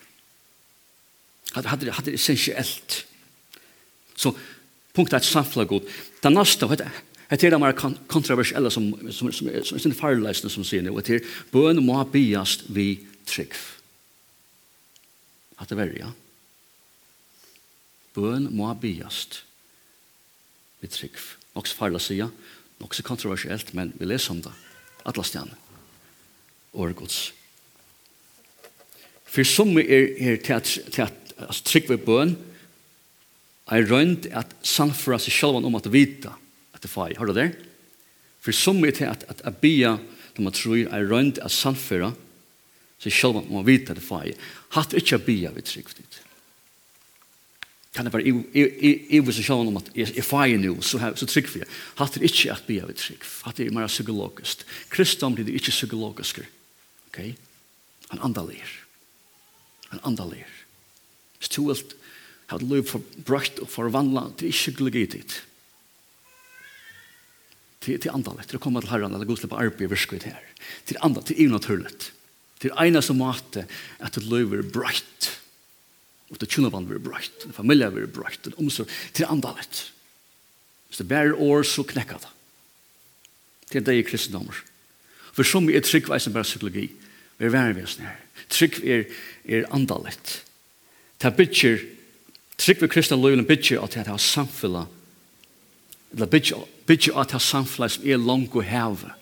Hadde 1.53 1.75
hadde 1.75 2.09
det 2.09 2.17
essensielt. 2.17 3.03
Så 4.17 4.33
punktet 4.95 5.19
er 5.19 5.21
et 5.21 5.29
samfunnet 5.29 5.69
god. 5.69 5.93
Det 6.23 6.33
neste, 6.33 6.69
vet 6.73 6.87
jeg, 6.87 7.05
Det 7.31 7.47
er 7.47 7.53
det 7.53 7.61
mer 7.63 7.71
kontroversielle 8.11 8.67
som, 8.71 8.89
som, 9.07 9.31
som, 9.31 9.31
som, 9.31 9.51
som 9.63 9.77
er 9.77 9.83
sin 9.85 9.95
farleisende 9.95 10.51
som 10.51 10.65
sier 10.67 10.83
det, 10.83 10.91
og 10.91 11.05
det 11.07 11.21
er 11.21 11.29
bøn 11.53 11.79
må 11.79 11.95
biast 12.11 12.65
vi 12.75 13.05
trygg. 13.29 13.55
At 15.55 15.71
det 15.71 15.77
verja. 15.79 16.09
Bøn 18.17 18.49
må 18.51 18.67
biast 18.81 19.45
vi 20.83 20.91
trygg. 20.91 21.15
Noks 21.55 21.71
farla 21.77 22.01
sier, 22.03 22.33
nok 22.83 22.97
så 22.97 23.07
kontroversielt, 23.07 23.71
men 23.77 23.93
vi 23.95 24.11
leser 24.11 24.35
om 24.35 24.43
det. 24.43 24.51
Atla 25.07 25.23
stjerne. 25.23 25.55
Åre 26.75 26.97
gods. 26.99 27.21
For 29.31 29.47
som 29.47 29.71
er, 29.79 30.11
er 30.19 30.43
til 30.43 30.59
at, 30.59 30.75
til 30.91 31.07
at 31.07 31.33
altså, 31.37 31.63
trygg 31.63 31.89
ved 31.93 32.03
bøn, 32.03 32.35
er 33.71 33.87
rønt 33.87 34.27
at 34.35 34.51
sannføra 34.67 35.21
seg 35.21 35.31
selv 35.31 35.63
om 35.63 35.79
at 35.79 35.87
vita 35.93 36.35
at 36.81 36.87
det 36.87 36.91
fai. 36.91 37.11
Har 37.17 37.29
du 37.29 37.35
det? 37.37 37.51
For 38.41 38.55
som 38.57 38.81
er 38.81 38.95
til 38.97 39.05
at, 39.05 39.23
at 39.29 39.45
jeg 39.45 39.61
bia 39.61 39.93
når 40.35 40.43
man 40.47 40.55
tror 40.55 40.81
er 40.81 41.07
rønt 41.11 41.39
av 41.43 41.51
samføra, 41.53 42.11
så 43.01 43.11
selv 43.13 43.41
om 43.41 43.47
man 43.51 43.65
vet 43.67 43.89
at 43.89 43.97
det 43.97 44.05
fai, 44.05 44.31
hatt 44.77 44.93
ikke 44.97 45.17
jeg 45.17 45.25
bia 45.25 45.51
vi 45.53 45.63
trygg 45.65 45.89
dit. 45.97 46.19
Kan 47.91 48.07
det 48.07 48.13
være 48.13 48.31
i 48.31 49.19
vi 49.19 49.33
som 49.35 49.43
selv 49.43 49.67
om 49.67 49.79
at 49.81 49.89
jeg 49.97 50.23
fai 50.23 50.55
nu, 50.55 50.77
så, 50.85 51.01
så 51.19 51.27
trygg 51.27 51.49
vi. 51.51 51.65
Hatt 51.99 52.15
er 52.15 52.27
ikke 52.27 52.53
at 52.53 52.63
bia 52.69 52.87
vi 52.87 52.95
trygg. 52.95 53.25
Hatt 53.43 53.59
er 53.59 53.73
mer 53.75 53.91
psykologisk. 53.91 54.63
Kristom 54.93 55.35
blir 55.35 55.49
det 55.49 55.57
ikke 55.59 55.75
psykologisk. 55.75 56.39
Ok? 57.09 57.19
Han 58.13 58.23
andalir. 58.23 58.77
Han 59.91 59.99
andalir. 60.07 60.47
Hvis 61.41 61.51
du 61.51 61.65
vil 61.67 61.83
ha 62.47 62.57
et 62.57 62.67
liv 62.69 62.87
for 62.87 63.03
brøkt 63.27 63.59
og 63.59 63.67
forvandla, 63.71 64.29
det 64.39 64.47
er 64.47 64.55
ikke 64.55 64.77
glugget 64.79 65.17
dit 65.17 65.41
til, 67.81 67.97
til 67.97 68.13
andalet, 68.13 68.47
til 68.49 68.59
å 68.59 68.63
komme 68.63 68.81
til 68.83 68.91
herren 68.93 69.13
eller 69.13 69.27
godslippe 69.29 69.57
arbeid 69.57 69.89
virke 69.91 70.19
ut 70.19 70.27
her. 70.29 70.41
Til 70.89 70.99
andalet, 71.01 71.31
til 71.31 71.39
egen 71.39 71.51
innaturligt. 71.51 72.11
Til 72.61 72.75
ene 72.77 73.01
som 73.01 73.17
måte 73.17 73.65
at 73.99 74.17
det 74.17 74.27
løy 74.29 74.61
brøyt. 74.69 75.31
Og 76.31 76.39
til 76.39 76.51
kjønnevann 76.55 76.87
blir 76.87 77.01
brøyt. 77.03 77.43
Det 77.43 77.55
familie 77.55 77.89
blir 77.91 78.11
brøyt. 78.11 78.39
Det 78.45 78.53
omsorg, 78.61 78.91
til 79.17 79.27
andalet. 79.27 79.87
Hvis 80.87 81.01
det 81.01 81.07
bærer 81.09 81.39
år, 81.39 81.65
så 81.67 81.83
knekker 81.87 82.21
det. 82.21 82.31
Til 83.71 83.85
det 83.87 83.97
i 83.97 84.05
kristendommer. 84.05 84.61
For 85.31 85.47
som 85.47 85.69
er 85.69 85.79
trygg 85.79 86.09
veis 86.11 86.25
tryggveisen 86.27 86.35
bare 86.35 86.47
psykologi, 86.47 86.89
vi 87.39 87.47
er 87.47 87.53
værvesen 87.53 88.05
her. 88.05 88.17
Trygg 88.51 88.81
er, 88.83 89.05
er 89.47 89.67
andalet. 89.73 90.41
Det 91.21 91.29
er 91.29 91.37
bytjer, 91.37 91.85
trygg 92.59 92.81
ved 92.83 92.91
kristne 92.91 93.17
løyene 93.17 93.47
bytjer 93.47 93.81
at 93.81 93.95
det 93.95 94.07
er 94.07 94.19
samfunnet, 94.19 94.91
eller 96.11 96.27
bytjer 96.27 96.67
Bidja 96.91 97.15
at 97.21 97.31
det 97.31 97.39
samfunnet 97.43 97.95
som 97.95 98.05
er 98.07 98.19
langt 98.19 98.55
og 98.57 98.67
heve 98.67 99.13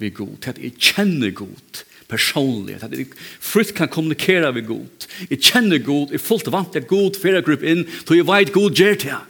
vi 0.00 0.10
god. 0.10 0.34
Til 0.42 0.50
at 0.54 0.58
jeg 0.58 0.74
kjenner 0.80 1.30
god 1.36 1.84
personlig. 2.10 2.80
Til 2.80 2.88
at 2.88 2.98
jeg 2.98 3.06
fritt 3.38 3.74
kan 3.78 3.90
kommunikere 3.92 4.50
vi 4.56 4.64
god. 4.66 5.06
Jeg 5.30 5.38
kjenner 5.38 5.78
god. 5.78 6.10
Jeg 6.10 6.18
er 6.18 6.26
fullt 6.26 6.50
vant 6.50 6.72
til 6.74 6.88
god 6.90 7.20
for 7.20 7.30
jeg 7.30 7.46
grupp 7.46 7.62
inn. 7.62 7.86
Til 8.06 8.20
jeg 8.20 8.28
vet 8.28 8.52
god 8.56 8.82
gjør 8.82 9.00
til 9.00 9.12
jeg. 9.12 9.24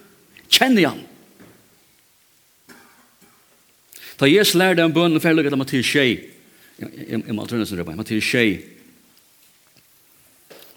Kjenner 0.51 0.85
jeg 0.87 0.95
han. 0.95 1.07
Da 4.21 4.29
Jesus 4.29 4.59
lærte 4.61 4.85
en 4.85 4.93
bønn 4.93 5.17
og 5.17 5.23
ferdig 5.25 5.47
til 5.49 5.57
Mathias 5.57 5.89
Shei. 5.89 6.19
Jeg 6.81 7.35
må 7.37 7.47
tørne 7.49 7.67
sin 7.69 7.81
røpeg. 7.81 7.97
Mathias 7.97 8.25
Shei. 8.25 8.59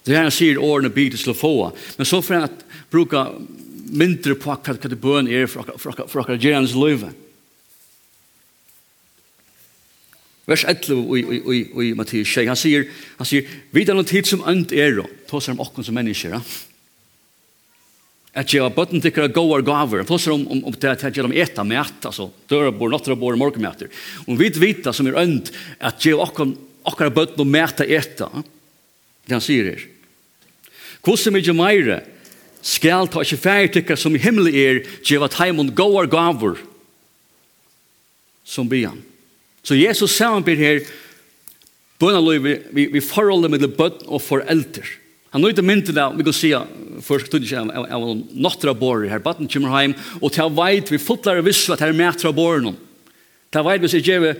Det 0.04 0.12
er 0.12 0.26
han 0.26 0.32
sier 0.32 0.60
årene 0.60 0.92
bygd 0.92 1.16
til 1.20 1.32
å 1.32 1.36
få. 1.36 1.54
Men 1.98 2.08
så 2.08 2.20
for 2.24 2.40
han 2.40 2.56
bruker 2.92 3.36
mindre 3.94 4.36
på 4.38 4.50
hva 4.50 4.76
det 4.82 5.00
bøn 5.00 5.30
er 5.30 5.46
for 5.50 5.94
akkurat 5.94 6.42
gjerens 6.42 6.74
løyve. 6.76 7.12
Vers 10.44 10.66
11 10.68 11.16
i, 11.16 11.22
i, 11.22 11.38
i, 11.40 11.58
i 11.88 11.94
Mattias 11.96 12.28
6, 12.28 12.50
han 12.50 12.58
sier, 12.58 12.84
han 13.16 13.28
sier, 13.28 13.48
«Vi 13.72 13.84
er 13.86 13.96
noen 13.96 14.08
tid 14.08 14.28
som 14.28 14.44
ønt 14.50 14.74
er, 14.76 15.00
tåser 15.30 15.54
om 15.54 15.62
okken 15.64 15.86
som 15.86 15.96
mennesker, 15.96 16.36
ja? 16.36 16.42
at 18.34 18.50
jeg 18.50 18.64
har 18.64 18.74
bøtten 18.74 18.98
til 19.00 19.14
hva 19.14 19.28
gåar 19.30 19.62
gaver, 19.64 20.02
han 20.02 20.08
tåser 20.08 20.34
om, 20.34 20.42
om, 20.50 20.64
om 20.66 20.74
det 20.74 20.90
at 20.90 21.04
jeg 21.06 21.22
har 21.22 21.36
eta 21.46 21.64
med 21.64 21.78
altså, 22.02 22.26
dørabor, 22.50 22.90
natterabor, 22.90 23.38
morgenmæter. 23.38 23.92
Om 24.26 24.38
vi 24.40 24.50
vita 24.58 24.92
som 24.92 25.06
er 25.06 25.20
ønt, 25.22 25.52
at 25.78 26.02
jeg 26.04 26.18
har 26.18 26.42
okker 26.84 27.14
bøtten 27.14 27.44
og 27.44 27.48
mæta 27.48 27.86
eta, 27.86 28.28
det 29.24 29.36
han 29.36 29.44
sier 29.44 29.70
her. 29.70 29.86
Hvordan 31.04 31.36
mye 31.36 31.54
meire, 31.56 32.00
skal 32.64 33.10
ta 33.12 33.20
ikke 33.20 33.40
færre 33.40 33.72
tykker 33.72 33.98
som 34.00 34.14
i 34.16 34.22
himmelen 34.22 34.54
er, 34.56 34.84
gjeva 35.04 35.28
taimund 35.28 35.74
går 35.76 36.08
gaver 36.12 36.56
som 38.44 38.68
byan. 38.68 39.02
Så 39.64 39.76
Jesus 39.76 40.16
samanbyr 40.16 40.60
her 40.60 40.84
bønaløy 42.00 42.38
vi, 42.44 42.54
vi, 42.72 42.86
vi 42.96 43.04
forholder 43.04 43.52
med 43.52 43.64
bøtten 43.76 44.08
og 44.08 44.22
forelder. 44.24 44.88
Han 45.34 45.42
nøyde 45.42 45.64
mynden 45.66 45.98
av, 45.98 46.12
vi 46.14 46.24
kan 46.24 46.36
si, 46.36 46.52
først 47.02 47.30
tog 47.32 47.42
ikke 47.42 47.64
av, 47.64 47.86
av 47.96 48.04
nåttra 48.38 48.74
borer 48.78 49.10
her, 49.10 49.22
bøtten 49.24 49.48
kommer 49.50 49.72
heim, 49.74 49.96
og 50.20 50.30
til 50.32 50.52
veit 50.54 50.92
vi 50.92 51.00
fotlare 51.02 51.42
visst 51.42 51.72
at 51.74 51.82
her 51.82 51.96
mætra 51.96 52.30
noen. 52.30 52.76
Til 53.50 53.66
veit 53.66 53.82
vi 53.82 53.90
sier 53.90 54.04
gjeve, 54.04 54.36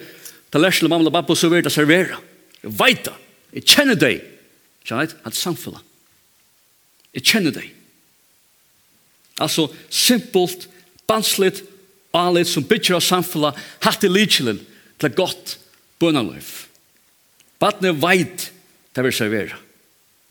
til 0.53 0.63
lærsle 0.63 0.89
mamla 0.89 1.11
babbo 1.11 1.35
så 1.35 1.51
vil 1.51 1.65
det 1.67 1.73
servera. 1.75 2.21
Jeg 2.63 2.77
veit 2.79 3.05
det, 3.09 3.17
jeg 3.59 3.67
kjenner 3.67 3.99
deg. 3.99 4.23
Kjenner 4.85 5.09
deg, 5.11 5.19
han 5.25 5.35
samfella. 5.35 5.83
Jeg 7.15 7.27
kjenner 7.27 7.55
deg. 7.59 7.73
Altså, 9.43 9.69
simpelt, 9.91 10.69
bansligt, 11.11 11.63
alit 12.15 12.49
som 12.49 12.67
bytjer 12.67 12.99
av 12.99 13.03
samfunnet, 13.03 13.59
hatt 13.83 14.07
i 14.07 14.11
lidselen 14.11 14.61
til 14.99 15.11
et 15.11 15.19
godt 15.19 15.57
bønnerløyf. 16.03 16.69
Badne 17.63 17.95
veit 17.99 18.51
det 18.95 19.03
vil 19.03 19.17
servera. 19.17 19.59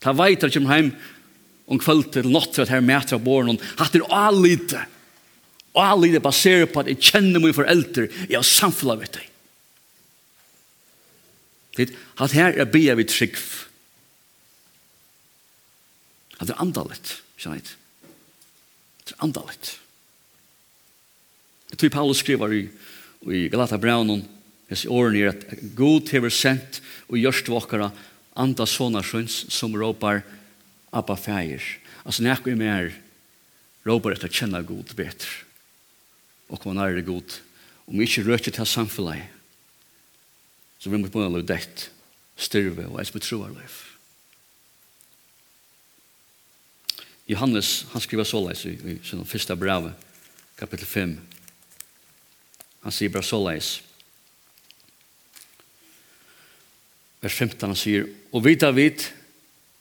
Ta 0.00 0.14
veit 0.16 0.44
at 0.44 0.54
kjem 0.54 0.70
heim 0.70 0.90
om 1.68 1.80
kveld 1.80 2.10
til 2.12 2.28
natt 2.32 2.58
at 2.60 2.72
her 2.72 2.84
mæter 2.84 3.18
av 3.18 3.24
båren, 3.24 3.60
hatt 3.80 3.96
i 3.96 4.02
alit 4.12 4.74
alit 5.74 6.22
baserer 6.22 6.68
på 6.70 6.82
at 6.82 6.90
jeg 6.92 7.02
kjenner 7.02 7.42
mine 7.42 7.56
foreldre, 7.56 8.06
jeg 8.28 8.38
har 8.38 8.46
samfunnet 8.46 9.00
vet 9.02 9.16
deg. 9.18 9.30
Tid, 11.74 11.94
hatt 12.20 12.36
her 12.38 12.54
er 12.54 12.70
bia 12.70 12.94
vi 12.94 13.06
trygg. 13.10 13.38
det 16.44 16.52
er 16.52 16.60
andalit, 16.60 17.16
kjennet 17.40 17.74
andalit. 19.22 19.76
Jeg 21.70 21.78
tror 21.80 21.94
Paulus 21.96 22.22
skriver 22.22 22.54
i, 22.54 22.62
i 23.34 23.46
Galata 23.52 23.78
Braunen, 23.80 24.24
hans 24.70 24.86
åren 24.86 25.16
er 25.18 25.32
at 25.32 25.44
God 25.76 26.08
hever 26.14 26.32
sendt 26.32 26.80
og 27.08 27.18
gjørst 27.20 27.50
vokkara 27.52 27.90
anda 28.38 28.66
sånne 28.66 29.02
sjøns 29.06 29.44
som 29.52 29.74
råpar 29.76 30.22
Abba 30.94 31.16
fægir. 31.18 31.62
Altså 32.06 32.22
nek 32.22 32.44
vi 32.46 32.54
mer 32.58 32.92
råpar 33.86 34.14
etter 34.14 34.30
kjenne 34.30 34.62
God 34.66 34.94
betre. 34.96 35.42
Og 36.52 36.60
kom 36.60 36.76
nærre 36.76 37.02
God. 37.02 37.40
Om 37.88 37.98
vi 37.98 38.06
ikke 38.06 38.24
røkker 38.28 38.54
til 38.54 38.68
samfunnet, 38.68 39.26
så 40.78 40.92
vi 40.92 41.00
må 41.00 41.08
på 41.08 41.22
en 41.24 41.32
løy 41.32 41.44
dett, 41.48 41.88
styrve 42.36 42.86
og 42.90 43.00
ens 43.00 43.12
betroer 43.14 43.52
løy. 43.54 43.68
Johannes, 47.26 47.86
han 47.92 48.02
skriver 48.04 48.24
såleis 48.28 48.64
i, 48.68 48.74
i 48.74 48.98
sin 49.04 49.24
første 49.26 49.56
brev, 49.56 49.88
kapitel 50.60 50.86
5. 50.86 51.14
Han 52.84 52.92
sier 52.92 53.12
bare 53.12 53.24
såleis. 53.24 53.78
Vers 57.24 57.36
15, 57.38 57.70
han 57.70 57.78
sier, 57.78 58.10
Og 58.32 58.44
vita 58.44 58.68
vit 58.76 59.08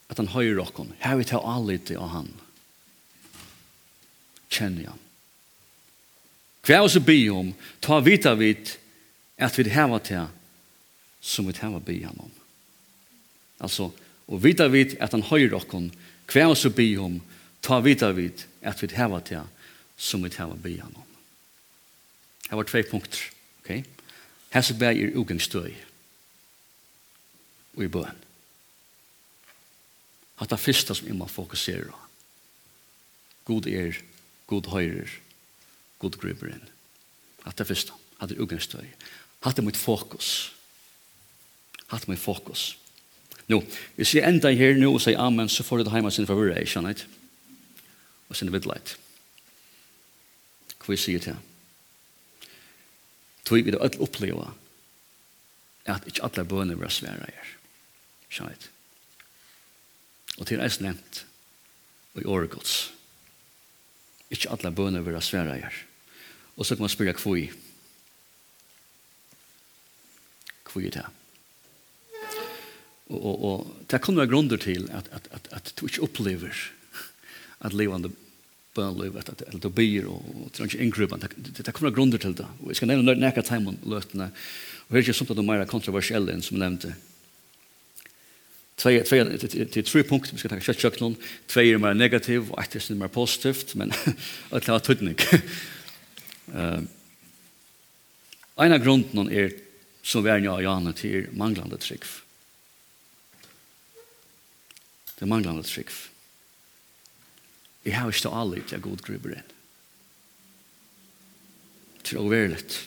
at 0.07 0.19
han 0.21 0.31
høyre 0.31 0.61
okkon, 0.63 0.93
her 1.03 1.17
vi 1.19 1.27
tar 1.27 1.43
allite 1.43 1.97
av 1.99 2.13
han. 2.13 2.29
Kjenner 4.53 4.93
han. 4.93 5.01
Hva 6.63 6.77
er 6.77 6.85
også 6.85 7.01
by 7.03 7.17
om, 7.33 7.51
ta 7.83 7.99
vita 7.99 8.31
vit 8.39 8.77
at 9.35 9.57
vi 9.57 9.67
heva 9.73 9.99
til 9.99 10.29
som 11.19 11.47
vi 11.47 11.55
heva 11.59 11.81
by 11.83 11.97
om. 12.07 12.31
Altså, 13.63 13.89
og 14.27 14.43
vita 14.43 14.69
vit 14.71 14.95
at 15.03 15.11
han 15.11 15.25
høyre 15.27 15.57
okkon, 15.59 15.89
hva 16.31 16.45
er 16.45 16.51
også 16.51 16.71
by 16.75 16.87
om, 17.03 17.19
ta 17.63 17.79
vita 17.79 18.11
vid 18.11 18.43
at 18.61 18.81
vi 18.81 18.91
hava 18.95 19.21
til 19.23 19.47
som 19.97 20.23
vi 20.23 20.31
hava 20.37 20.55
bya 20.59 20.85
om. 20.85 21.09
Her 22.49 22.59
var 22.59 22.67
tvei 22.67 22.83
punkter. 22.83 23.31
Okay? 23.63 23.83
Hesse 24.53 24.75
bæg 24.77 24.99
er 24.99 25.17
ugengstøy 25.17 25.71
og 27.73 27.83
i 27.83 27.87
bøen. 27.87 28.19
At 30.41 30.49
det 30.49 30.59
første 30.59 30.95
som 30.95 31.07
jeg 31.07 31.15
må 31.15 31.25
fokusere 31.25 31.87
på. 31.89 31.99
God 33.45 33.67
er, 33.67 33.97
god 34.47 34.69
høyrer, 34.71 35.09
god 35.99 36.11
gruberen. 36.19 36.63
At 37.45 37.57
det 37.57 37.67
første, 37.67 37.91
at 38.21 38.29
det 38.29 38.37
er 38.37 38.43
ugengstøy. 38.43 38.85
Hatt 39.43 39.57
det 39.57 39.65
mitt 39.65 39.77
fokus. 39.77 40.53
Hatt 41.87 42.01
det 42.01 42.13
mitt 42.13 42.19
fokus. 42.19 42.77
Nå, 43.47 43.59
hvis 43.95 44.15
jeg 44.15 44.29
enda 44.29 44.53
her 44.55 44.77
nå 44.79 44.93
og 44.93 45.01
sier 45.03 45.19
amen, 45.19 45.49
så 45.51 45.63
får 45.67 45.81
du 45.81 45.83
det 45.83 45.93
hjemme 45.97 46.11
sin 46.11 46.27
favoritt, 46.27 46.69
skjønner 46.69 46.95
jeg 46.95 47.09
og 48.33 48.37
sin 48.39 48.49
vidleit. 48.53 48.95
Hvor 50.81 50.97
sier 50.97 51.21
det? 51.21 51.35
Tog 53.45 53.61
vi 53.61 53.71
det 53.71 53.81
alle 53.83 54.01
oppleva 54.01 54.49
at 55.85 56.07
ikke 56.07 56.23
alle 56.25 56.45
bønner 56.47 56.79
var 56.79 56.91
svære 56.91 57.27
er. 57.29 57.49
Skjønnet. 58.31 58.69
Og 60.39 60.47
til 60.49 60.63
eis 60.63 60.79
nevnt 60.81 61.25
og 62.15 62.23
i 62.23 62.29
året 62.29 62.49
gods. 62.55 62.77
Ikke 64.33 64.49
alle 64.49 64.73
bønner 64.73 65.05
var 65.05 65.21
svære 65.21 65.59
her. 65.59 65.81
Og 66.57 66.65
så 66.65 66.75
kan 66.75 66.87
man 66.87 66.93
spørre 66.93 67.13
hvor 67.19 67.37
i. 67.37 67.49
Hvor 70.71 70.81
i 70.81 70.89
det? 70.89 71.05
Og, 73.13 73.19
og, 73.19 73.35
og 73.45 73.85
det 73.91 74.01
kan 74.01 74.17
være 74.17 74.31
grunder 74.31 74.57
til 74.57 74.87
at, 74.89 75.11
at, 75.11 75.27
at, 75.29 75.49
at 75.51 75.73
du 75.77 75.85
ikke 75.85 76.07
opplever 76.07 76.63
at 77.63 77.73
levande 77.73 78.11
bønløyve 78.73 79.21
at 79.21 79.29
at 79.45 79.61
du 79.61 79.69
byr 79.69 80.09
og 80.09 80.51
tror 80.53 80.69
ikke 80.69 80.83
inngruppen 80.83 81.23
det 81.23 81.73
kommer 81.73 81.93
grunder 81.93 82.17
til 82.17 82.35
det 82.37 82.45
og 82.61 82.69
jeg 82.71 82.81
skal 82.81 82.91
nevne 82.91 83.15
nekka 83.15 83.45
timen 83.45 83.79
løtene 83.85 84.31
og 84.31 84.93
her 84.93 85.01
er 85.01 85.05
ikke 85.05 85.17
sånt 85.17 85.31
at 85.31 85.37
det 85.37 85.43
er 85.45 85.51
mer 85.51 85.65
kontroversielle 85.69 86.33
enn 86.33 86.45
som 86.45 86.59
nevnte 86.61 86.95
Tvei, 88.73 89.03
tvei, 89.05 89.19
til 89.37 89.83
tre 89.85 90.01
punkt, 90.03 90.31
vi 90.33 90.39
skal 90.41 90.49
takka 90.49 90.65
kjøttkjøk 90.65 90.95
noen, 90.99 91.13
tvei 91.47 91.67
er 91.69 91.77
mer 91.79 91.93
negativ, 91.93 92.49
og 92.49 92.57
etter 92.57 92.81
er 92.81 92.97
mer 92.97 93.11
positivt, 93.13 93.75
men 93.77 93.93
alt 94.53 94.65
har 94.67 94.81
tøtning. 94.81 95.19
En 98.53 98.75
av 98.75 98.83
grunden 98.83 99.31
er, 99.33 99.55
som 100.05 100.21
vi 100.21 100.29
er 100.29 100.41
nye 100.43 100.51
av 100.53 100.61
Janne 100.61 100.91
til 100.93 101.29
manglande 101.37 101.79
trygg. 101.81 102.03
Det 105.15 105.25
er 105.25 105.31
manglande 105.31 105.65
trygg. 105.65 105.89
Jeg 107.83 107.99
har 107.99 108.11
ikke 108.11 108.31
alle 108.31 108.63
til 108.63 108.83
god 108.83 109.03
gruber 109.03 109.35
inn. 109.35 109.53
Til 112.03 112.19
å 112.19 112.29
være 112.31 112.53
litt. 112.55 112.77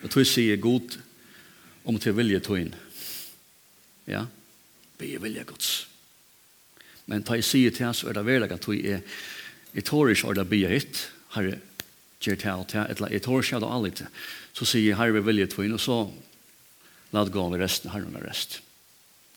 Og 0.00 0.12
tog 0.12 0.26
sier 0.28 0.60
god 0.60 0.96
om 1.88 1.98
til 2.00 2.16
vilje 2.16 2.40
tog 2.44 2.60
inn. 2.60 2.74
Ja, 4.08 4.26
vi 5.00 5.14
er 5.14 5.22
vilje 5.22 5.44
gods. 5.48 5.70
Men 7.08 7.24
ta 7.26 7.36
jeg 7.38 7.48
sier 7.48 7.74
til 7.74 7.88
hans, 7.88 8.04
er 8.04 8.16
det 8.16 8.26
veldig 8.26 8.52
at 8.54 8.64
tog 8.64 8.76
er 8.76 9.02
i 9.76 9.84
torris 9.86 10.24
og 10.26 10.36
det 10.38 10.46
blir 10.50 10.72
hitt, 10.72 11.04
herre, 11.34 11.58
gjør 12.20 12.40
til 12.40 12.52
alt, 12.52 12.74
eller 12.74 13.14
jeg 13.14 13.24
torris 13.24 13.48
ikke 13.48 13.62
det 13.62 13.70
alle 13.76 13.92
til. 14.00 14.10
Så 14.56 14.68
sier 14.68 14.98
herre 14.98 15.16
vi 15.16 15.24
vilje 15.24 15.48
tog 15.52 15.66
inn, 15.66 15.76
og 15.76 15.82
så 15.82 16.00
la 17.14 17.24
det 17.24 17.34
gå 17.34 17.46
med 17.48 17.62
resten, 17.62 17.92
herre 17.94 18.10
med 18.10 18.24
resten. 18.26 18.66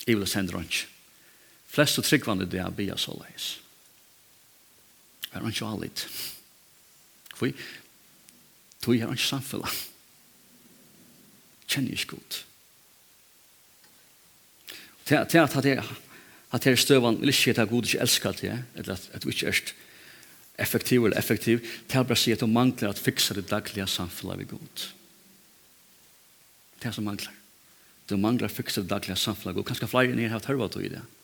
Jeg 0.03 0.19
vil 0.19 0.27
sende 0.27 0.55
rundt 0.55 0.83
flest 1.73 1.99
og 1.99 2.05
tryggvande 2.05 2.47
det 2.49 2.61
er 2.61 2.75
bia 2.75 2.97
så 2.99 3.15
leis. 3.17 3.57
Det 5.25 5.41
er 5.41 5.49
ikke 5.49 5.65
allit. 5.65 6.05
Hvor? 7.39 7.53
Tog 8.83 8.99
er 8.99 9.13
ikke 9.15 9.25
samfella. 9.25 9.69
Kjenner 11.67 11.95
ikke 11.95 12.13
godt. 12.13 12.43
Til 15.07 15.15
at 15.19 15.31
det 15.33 15.77
er 15.77 15.93
at 16.53 16.61
det 16.61 16.69
er 16.69 16.77
støvann, 16.77 17.17
vil 17.17 17.31
ikke 17.33 17.61
at 17.61 17.69
god 17.69 17.87
ikke 17.87 18.01
elsker 18.03 18.35
det, 18.37 18.57
eller 18.77 18.99
at 19.13 19.23
du 19.23 19.31
ikke 19.31 19.47
er 19.47 19.71
effektiv 20.61 21.05
eller 21.05 21.17
effektiv, 21.17 21.63
til 21.89 21.99
å 21.99 22.05
bare 22.05 22.19
si 22.21 22.31
at 22.31 22.43
du 22.43 22.45
mangler 22.45 22.91
at 22.91 23.01
fiksa 23.01 23.33
det 23.33 23.47
daglige 23.49 23.87
samfunnet 23.89 24.43
vi 24.43 24.45
god. 24.51 24.83
Det 26.77 26.91
er 26.91 26.93
som 26.93 27.09
mangler. 27.09 27.33
Du 28.05 28.17
mangler 28.21 28.45
at 28.45 28.53
fiksa 28.53 28.83
det 28.83 28.91
daglige 28.91 29.17
samfunnet 29.17 29.55
vi 29.55 29.63
god. 29.63 29.69
Kanskje 29.71 29.89
flere 29.89 30.13
enn 30.13 30.21
her 30.21 30.35
har 30.35 30.45
tørvet 30.45 30.77
i 30.77 30.93
det. 30.93 31.01
Ja 31.01 31.22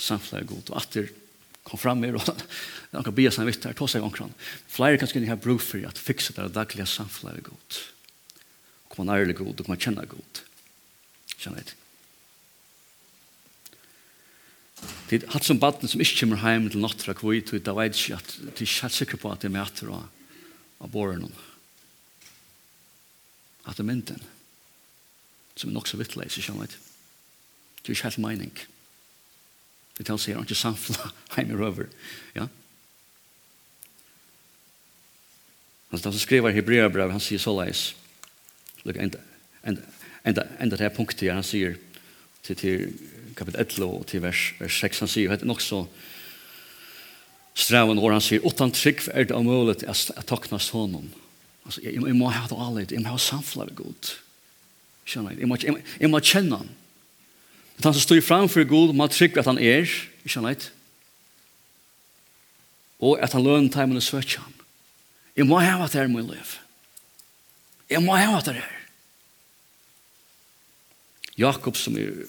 samfunnet 0.00 0.42
er 0.42 0.50
god. 0.50 0.72
Og 0.72 0.80
at 0.80 0.96
det 0.96 1.06
kom 1.66 1.80
fram 1.80 2.00
mer, 2.02 2.16
og 2.16 2.24
han 2.94 3.06
kan 3.06 3.16
bia 3.16 3.32
seg 3.34 3.48
vitt 3.48 3.66
her, 3.68 3.76
ta 3.76 3.88
seg 3.90 4.04
omkran. 4.04 4.32
Flere 4.70 4.98
kan 5.00 5.10
skulle 5.10 5.30
ha 5.30 5.38
bruk 5.38 5.62
for 5.64 5.84
at 5.86 6.00
fikse 6.00 6.34
det 6.36 6.50
daglige 6.56 6.88
samfunnet 6.88 7.40
er 7.40 7.50
god. 7.50 7.82
Og 8.90 9.02
man 9.04 9.12
er 9.14 9.36
god, 9.36 9.60
og 9.60 9.68
man 9.70 9.80
kjenner 9.80 10.08
god. 10.10 10.42
Kjenner 11.36 11.62
jeg 11.62 11.76
Det 15.10 15.18
er 15.18 15.32
hatt 15.34 15.44
som 15.44 15.58
baden 15.60 15.90
som 15.90 16.00
ikke 16.00 16.22
kommer 16.22 16.40
hjem 16.40 16.70
til 16.72 16.80
natt 16.80 17.02
fra 17.02 17.12
kvitt, 17.18 17.50
og 17.52 17.64
da 17.66 17.74
vet 17.76 17.98
ikke 17.98 18.16
at 18.16 18.34
de 18.56 18.64
er 18.64 18.74
helt 18.86 18.94
sikre 18.94 19.18
på 19.20 19.32
at 19.32 19.42
de 19.42 19.50
er 19.50 19.52
med 19.52 19.64
etter 19.66 19.90
av 19.92 20.88
båren. 20.92 21.26
At 23.66 23.76
det 23.76 23.84
er 23.84 23.88
mynden. 23.90 24.22
Som 25.58 25.70
er 25.72 25.76
nok 25.76 25.90
så 25.90 25.98
vittleis, 26.00 26.38
ikke 26.38 26.54
sant? 26.54 26.78
Det 27.82 27.90
er 27.90 27.98
ikke 27.98 28.08
helt 28.08 28.22
mening. 28.22 28.54
Det 28.54 28.79
Det 30.00 30.06
tar 30.08 30.16
sig 30.16 30.32
ikke 30.32 30.56
samfla 30.56 31.10
heim 31.36 31.50
i 31.52 31.56
røver. 31.60 31.90
Ja. 32.32 32.46
Han 35.90 36.00
han 36.04 36.18
skriver 36.18 36.56
i 36.56 36.62
brev, 36.64 37.10
han 37.10 37.20
sier 37.20 37.38
så 37.38 37.52
leis. 37.52 37.90
Look 38.84 38.96
enda, 38.96 39.18
enda, 39.60 39.82
enda, 40.24 40.46
enda 40.56 40.76
det 40.76 40.86
her 40.86 40.96
punktet 40.96 41.28
her, 41.28 41.36
han 41.36 41.44
sier 41.44 41.76
til, 42.42 42.56
til 42.56 42.94
kapitel 43.36 43.60
11 43.60 43.84
og 43.84 44.06
til 44.08 44.22
vers, 44.24 44.54
vers 44.56 44.80
6 44.80 45.04
han 45.04 45.12
sier, 45.12 45.36
det 45.36 45.44
er 45.44 45.52
nok 45.52 45.60
så 45.60 45.84
strävan 47.54 47.98
och 47.98 48.12
han 48.12 48.20
sier, 48.24 48.40
utan 48.40 48.72
trygg 48.72 49.04
er 49.12 49.24
det 49.24 49.34
omöjligt 49.34 49.82
at 49.82 50.10
att 50.16 50.26
tacknas 50.26 50.70
honom. 50.70 51.12
Altså, 51.64 51.80
jeg, 51.84 51.92
jeg 51.94 52.16
må 52.16 52.32
ha 52.32 52.46
det 52.48 52.56
allt, 52.56 52.92
jeg 52.92 53.02
må 53.02 53.12
ha 53.12 53.18
samfla 53.18 53.68
med 53.68 53.76
Gud. 53.76 54.16
Skjønner 55.04 55.34
jeg, 55.36 55.40
jeg 55.40 55.48
må, 55.48 55.56
jeg, 55.60 55.84
jeg 56.00 56.10
må 56.10 56.20
kjenne 56.24 56.56
han 56.56 56.70
at 57.80 57.88
han 57.88 57.96
som 57.96 58.04
står 58.04 58.20
framfor 58.20 58.66
Gud, 58.68 58.92
man 58.92 59.08
trygg 59.08 59.38
at 59.40 59.48
han 59.48 59.58
er, 59.58 59.88
ikke 60.20 60.34
han 60.36 60.48
leit, 60.50 60.66
og 63.00 63.16
at 63.24 63.32
han 63.32 63.44
lønner 63.44 63.72
teimen 63.72 63.96
og 63.96 64.04
søtja 64.04 64.42
han. 64.44 64.56
Jeg 65.36 65.48
må 65.48 65.60
hava 65.62 65.86
at 65.86 65.94
det 65.96 66.02
er 66.02 66.10
min 66.12 66.28
liv. 66.28 66.56
Jeg 67.88 68.02
må 68.04 68.18
hava 68.18 68.42
at 68.42 68.50
det 68.50 68.58
er. 68.60 68.76
Jakob 71.40 71.78
som 71.80 71.96
er 71.96 72.26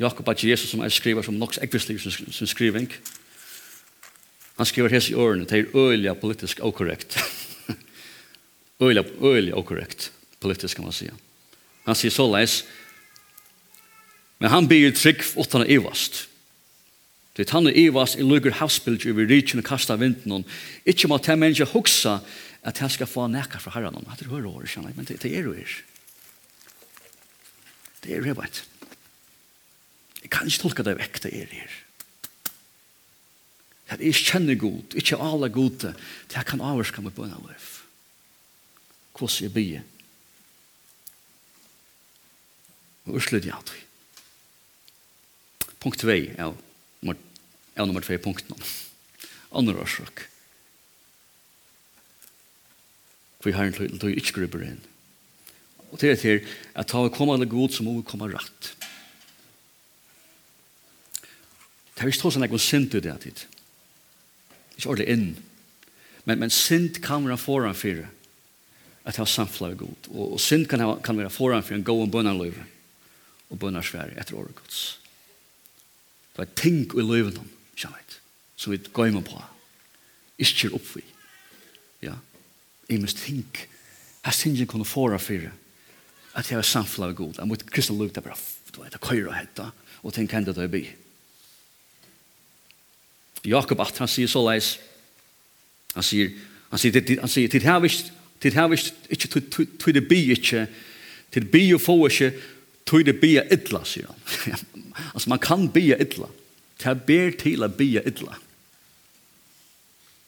Jakob 0.00 0.28
at 0.28 0.42
Jesus 0.44 0.72
som 0.74 0.82
er 0.84 0.92
skriver 0.92 1.24
som 1.24 1.38
nok 1.38 1.54
ekvislig 1.62 2.00
som 2.02 2.48
skriving. 2.50 2.90
Han 4.58 4.66
skriver 4.66 4.92
hese 4.92 5.12
i 5.12 5.16
årene, 5.16 5.46
det 5.48 5.58
er 5.58 5.76
øyelig 5.76 6.16
politisk 6.20 6.60
okorrekt. 6.64 7.16
øyelig, 8.82 9.06
øyelig 9.22 9.54
okorrekt 9.54 10.10
politisk 10.40 10.76
kan 10.76 10.84
man 10.84 10.92
si. 10.92 11.08
Han 11.86 11.96
sier 11.96 12.12
så 12.12 12.26
leis, 12.28 12.64
Men 14.38 14.50
han 14.50 14.66
blir 14.66 14.92
trygg 14.92 15.22
utan 15.36 15.60
att 15.60 15.68
ivast. 15.68 16.28
Det 17.32 17.50
han 17.50 17.66
är 17.66 17.76
ivast 17.76 18.16
i 18.16 18.22
lugger 18.22 18.50
havsbild 18.50 19.06
över 19.06 19.24
over 19.24 19.58
och 19.58 19.64
kasta 19.64 19.96
vinden. 19.96 20.44
Ikke 20.84 21.08
må 21.08 21.18
ta 21.18 21.36
människa 21.36 21.64
huxa 21.64 22.20
att 22.62 22.78
han 22.78 22.90
ska 22.90 23.06
få 23.06 23.26
näka 23.28 23.58
fra 23.58 23.70
herran. 23.70 24.04
Han 24.08 24.16
tror 24.16 24.30
hör 24.30 24.46
året, 24.46 24.70
kjenner 24.70 24.88
jeg, 24.88 24.96
men 24.96 25.04
det, 25.04 25.20
det 25.22 25.36
är 25.36 25.42
det 25.42 25.56
her. 25.56 25.84
Det 28.00 28.16
er 28.16 28.22
rebet. 28.22 28.64
Jag 30.22 30.30
kan 30.30 30.46
inte 30.46 30.58
tolka 30.58 30.82
det 30.82 30.94
väck, 30.94 31.22
det 31.22 31.34
er 31.34 31.46
her. 31.46 31.70
Det 33.86 34.02
är 34.02 34.10
ikke 34.10 34.32
kjenne 34.32 34.54
god, 34.54 34.94
inte 34.94 35.16
alla 35.16 35.48
gode, 35.48 35.94
det 36.26 36.46
kan 36.46 36.60
avvarska 36.60 37.00
mig 37.00 37.12
med 37.12 37.14
bønna 37.14 37.38
liv. 37.48 37.66
Kvås 39.14 39.40
jeg 39.40 39.52
blir. 39.52 39.82
Och 43.04 43.16
urslut 43.16 43.44
jeg 43.44 43.54
aldri. 43.54 43.78
Punkt 45.82 46.00
2 46.00 46.14
er 46.14 46.48
av 46.48 46.56
nummer 47.88 48.04
2 48.04 48.18
punkten. 48.24 48.56
Andre 49.56 49.82
årsøk. 49.84 50.26
For 53.40 53.52
jeg 53.52 53.58
har 53.58 53.68
en 53.70 54.00
tøy 54.00 54.14
ikke 54.16 54.40
grupper 54.40 54.64
inn. 54.66 54.80
Og 55.92 56.00
til 56.00 56.10
etter 56.12 56.42
at 56.74 56.88
ta 56.90 57.04
komme 57.14 57.36
alle 57.36 57.48
god 57.48 57.74
som 57.76 57.86
må 57.86 58.00
komme 58.06 58.28
rett. 58.32 58.72
Det 61.94 62.04
er 62.04 62.10
ikke 62.10 62.32
sånn 62.32 62.44
at 62.44 62.52
jeg 62.52 62.64
sint 62.64 62.96
i 62.96 63.04
det 63.04 63.14
tid. 63.22 63.44
Ikke 64.76 64.90
ordentlig 64.90 65.12
inn. 65.14 65.28
Men, 66.26 66.42
men 66.42 66.52
sint 66.52 66.98
kan 67.04 67.24
være 67.24 67.38
foran 67.40 67.78
for 67.78 68.02
at 69.06 69.14
jeg 69.14 69.22
har 69.22 69.30
samfunnet 69.30 69.78
god. 69.80 70.10
Og, 70.10 70.34
og 70.36 70.42
sint 70.42 70.66
kan, 70.68 70.82
kan 71.06 71.16
være 71.16 71.32
foran 71.32 71.64
for 71.64 71.78
en 71.78 71.86
god 71.86 72.10
bønnerløyve 72.12 72.66
og 73.46 73.60
bønnersvær 73.62 74.16
etter 74.18 74.36
året 74.36 74.58
gods. 74.58 74.82
Det 76.36 76.42
var 76.44 76.52
ting 76.60 76.82
i 76.84 77.00
løven 77.00 77.38
om, 77.40 77.48
kjennet, 77.72 78.18
som 78.60 78.74
vi 78.74 78.78
går 78.92 79.14
med 79.14 79.24
på. 79.24 79.38
Ikke 80.36 80.68
opp 80.68 80.82
oppvi. 80.82 81.00
Ja. 82.04 82.12
Jeg 82.90 83.00
må 83.00 83.08
tenke, 83.08 83.68
Jeg 84.26 84.34
synes 84.34 84.58
jeg 84.58 84.68
kunne 84.68 84.84
få 84.84 85.08
det 85.12 85.20
for 85.20 85.50
at 86.34 86.50
jeg 86.50 86.56
var 86.56 86.62
samfunnet 86.62 87.08
av 87.08 87.14
god. 87.14 87.34
Jeg 87.38 87.48
måtte 87.48 87.64
kristne 87.64 87.96
løp 87.98 88.14
det 88.14 88.22
bare, 88.24 88.36
du 88.74 88.82
vet, 88.82 88.92
jeg 88.92 89.00
køyre 89.00 89.28
og 89.28 89.34
hette, 89.34 89.70
og 90.02 90.12
tenk 90.12 90.32
henne 90.32 90.52
det 90.52 90.70
blir. 90.70 90.90
Jakob 93.46 93.80
at 93.80 93.98
han 93.98 94.10
sier 94.10 94.28
så 94.28 94.42
leis, 94.44 94.74
han 95.94 96.02
sier, 96.02 96.34
han 96.70 96.82
sier, 96.82 97.00
han 97.20 97.30
sier, 97.30 97.48
til 97.48 97.62
her 97.62 97.78
visst, 97.80 98.12
til 98.42 98.52
her 98.52 98.68
visst, 98.68 98.94
ikke, 99.08 99.40
til 99.78 99.94
det 99.94 100.08
blir 100.08 100.34
ikke, 100.34 100.66
til 101.32 101.42
det 101.42 101.50
blir 101.50 101.68
jo 101.70 101.78
få 101.78 101.96
ikke, 102.10 102.32
til 102.86 103.06
det 103.06 103.16
blir 103.22 103.46
illa, 103.54 103.84
sier 103.86 104.10
han. 104.10 104.82
Altså, 105.12 105.28
man 105.28 105.42
kan 105.42 105.68
bia 105.72 105.98
illa. 106.00 106.28
Ta 106.80 106.94
ber 106.94 107.34
til 107.40 107.64
å 107.64 107.70
bia 107.72 108.02
idla. 108.06 108.36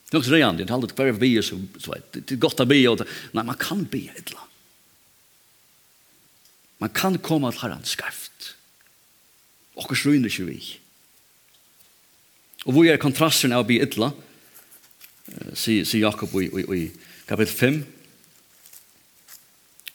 Det 0.09 0.16
er 0.16 0.22
også 0.22 0.33
rejande. 0.33 0.64
Det 0.64 0.72
er 0.72 0.78
aldri 0.78 0.94
hver 0.96 1.12
att 1.12 1.20
bia 1.20 1.42
så 1.42 1.57
vet. 1.92 2.12
Det 2.12 2.33
är 2.33 2.37
gott 2.37 2.61
att 2.61 2.68
bia. 2.68 2.94
Nei, 3.33 3.44
man 3.44 3.57
kan 3.57 3.85
bia 3.85 4.12
idla. 4.16 4.40
Man 6.78 6.90
kan 6.90 7.18
komme 7.18 7.52
til 7.52 7.61
herren 7.61 7.85
skarft. 7.85 8.54
Og 9.76 9.87
hva 9.87 9.98
slunner 9.98 10.33
ikke 10.33 10.48
vi. 10.48 10.62
Og 12.64 12.72
hvor 12.74 12.88
er 12.88 13.00
kontrasten 13.00 13.52
av 13.52 13.66
bia 13.68 13.85
illa? 13.85 14.12
Sier 15.52 15.85
si 15.85 16.00
Jakob 16.00 16.33
i, 16.40 16.48
i, 16.48 16.64
i 16.64 16.83
kapitel 17.28 17.52
5. 17.52 17.83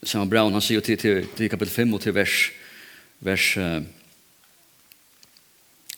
Sam 0.04 0.30
Brown 0.30 0.54
han 0.54 0.62
sier 0.62 0.84
til, 0.86 1.00
til, 1.00 1.26
til 1.34 1.50
kapitel 1.50 1.74
5 1.74 1.98
og 1.98 2.04
til 2.04 2.14
vers 2.14 2.52
vers 3.24 3.58
uh, 3.58 3.80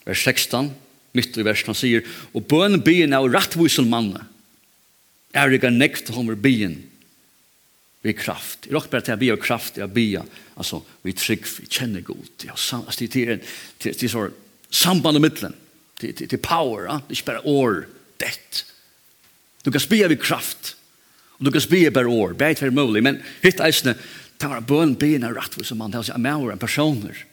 vers 0.06 0.24
16, 0.24 0.72
mitt 1.16 1.38
i 1.38 1.46
versen, 1.46 1.72
han 1.72 1.78
sier, 1.78 2.06
og 2.36 2.48
bøn 2.50 2.82
byen 2.86 3.16
av 3.16 3.28
rattvisel 3.32 3.88
manne, 3.90 4.26
er 5.36 5.52
ikke 5.52 5.72
nekt 5.74 6.12
homer 6.16 6.38
byen, 6.40 6.78
vi 8.06 8.14
kraft. 8.14 8.68
Jeg 8.68 8.76
råkker 8.76 8.92
bare 8.94 9.06
til 9.08 9.16
å 9.16 9.20
bli 9.20 9.32
av 9.34 9.42
kraft, 9.42 9.80
jeg 9.82 9.92
blir 9.92 10.22
altså, 10.54 10.84
vi 11.04 11.16
trygg, 11.18 11.48
vi 11.58 11.66
kjenner 11.66 12.06
god, 12.06 12.28
det 12.42 12.52
er 12.52 12.60
sånn, 12.62 14.36
samband 14.70 15.18
i 15.18 15.24
mittlen, 15.24 15.56
det 16.02 16.28
er 16.28 16.42
power, 16.44 16.86
det 16.86 17.16
er 17.16 17.18
ikke 17.18 17.32
bare 17.32 17.46
år, 17.50 17.86
det. 18.22 18.64
Du 19.66 19.72
kan 19.74 19.82
spia 19.84 20.10
vi 20.12 20.20
kraft, 20.22 20.76
og 21.40 21.48
du 21.48 21.52
kan 21.56 21.64
spia 21.64 21.92
bare 21.92 22.12
år, 22.12 22.36
det 22.38 22.54
er 22.62 22.76
mulig, 22.76 23.02
men 23.04 23.24
hitt 23.42 23.64
eisne, 23.64 23.96
det 24.36 24.52
var 24.52 24.68
bøn 24.68 24.94
byen 25.00 25.26
av 25.26 25.40
rattvisel 25.40 25.80
manne, 25.80 25.96
det 25.96 26.04
er 26.04 26.20
altså, 26.20 26.52
jeg 26.54 26.62
personer, 26.62 27.26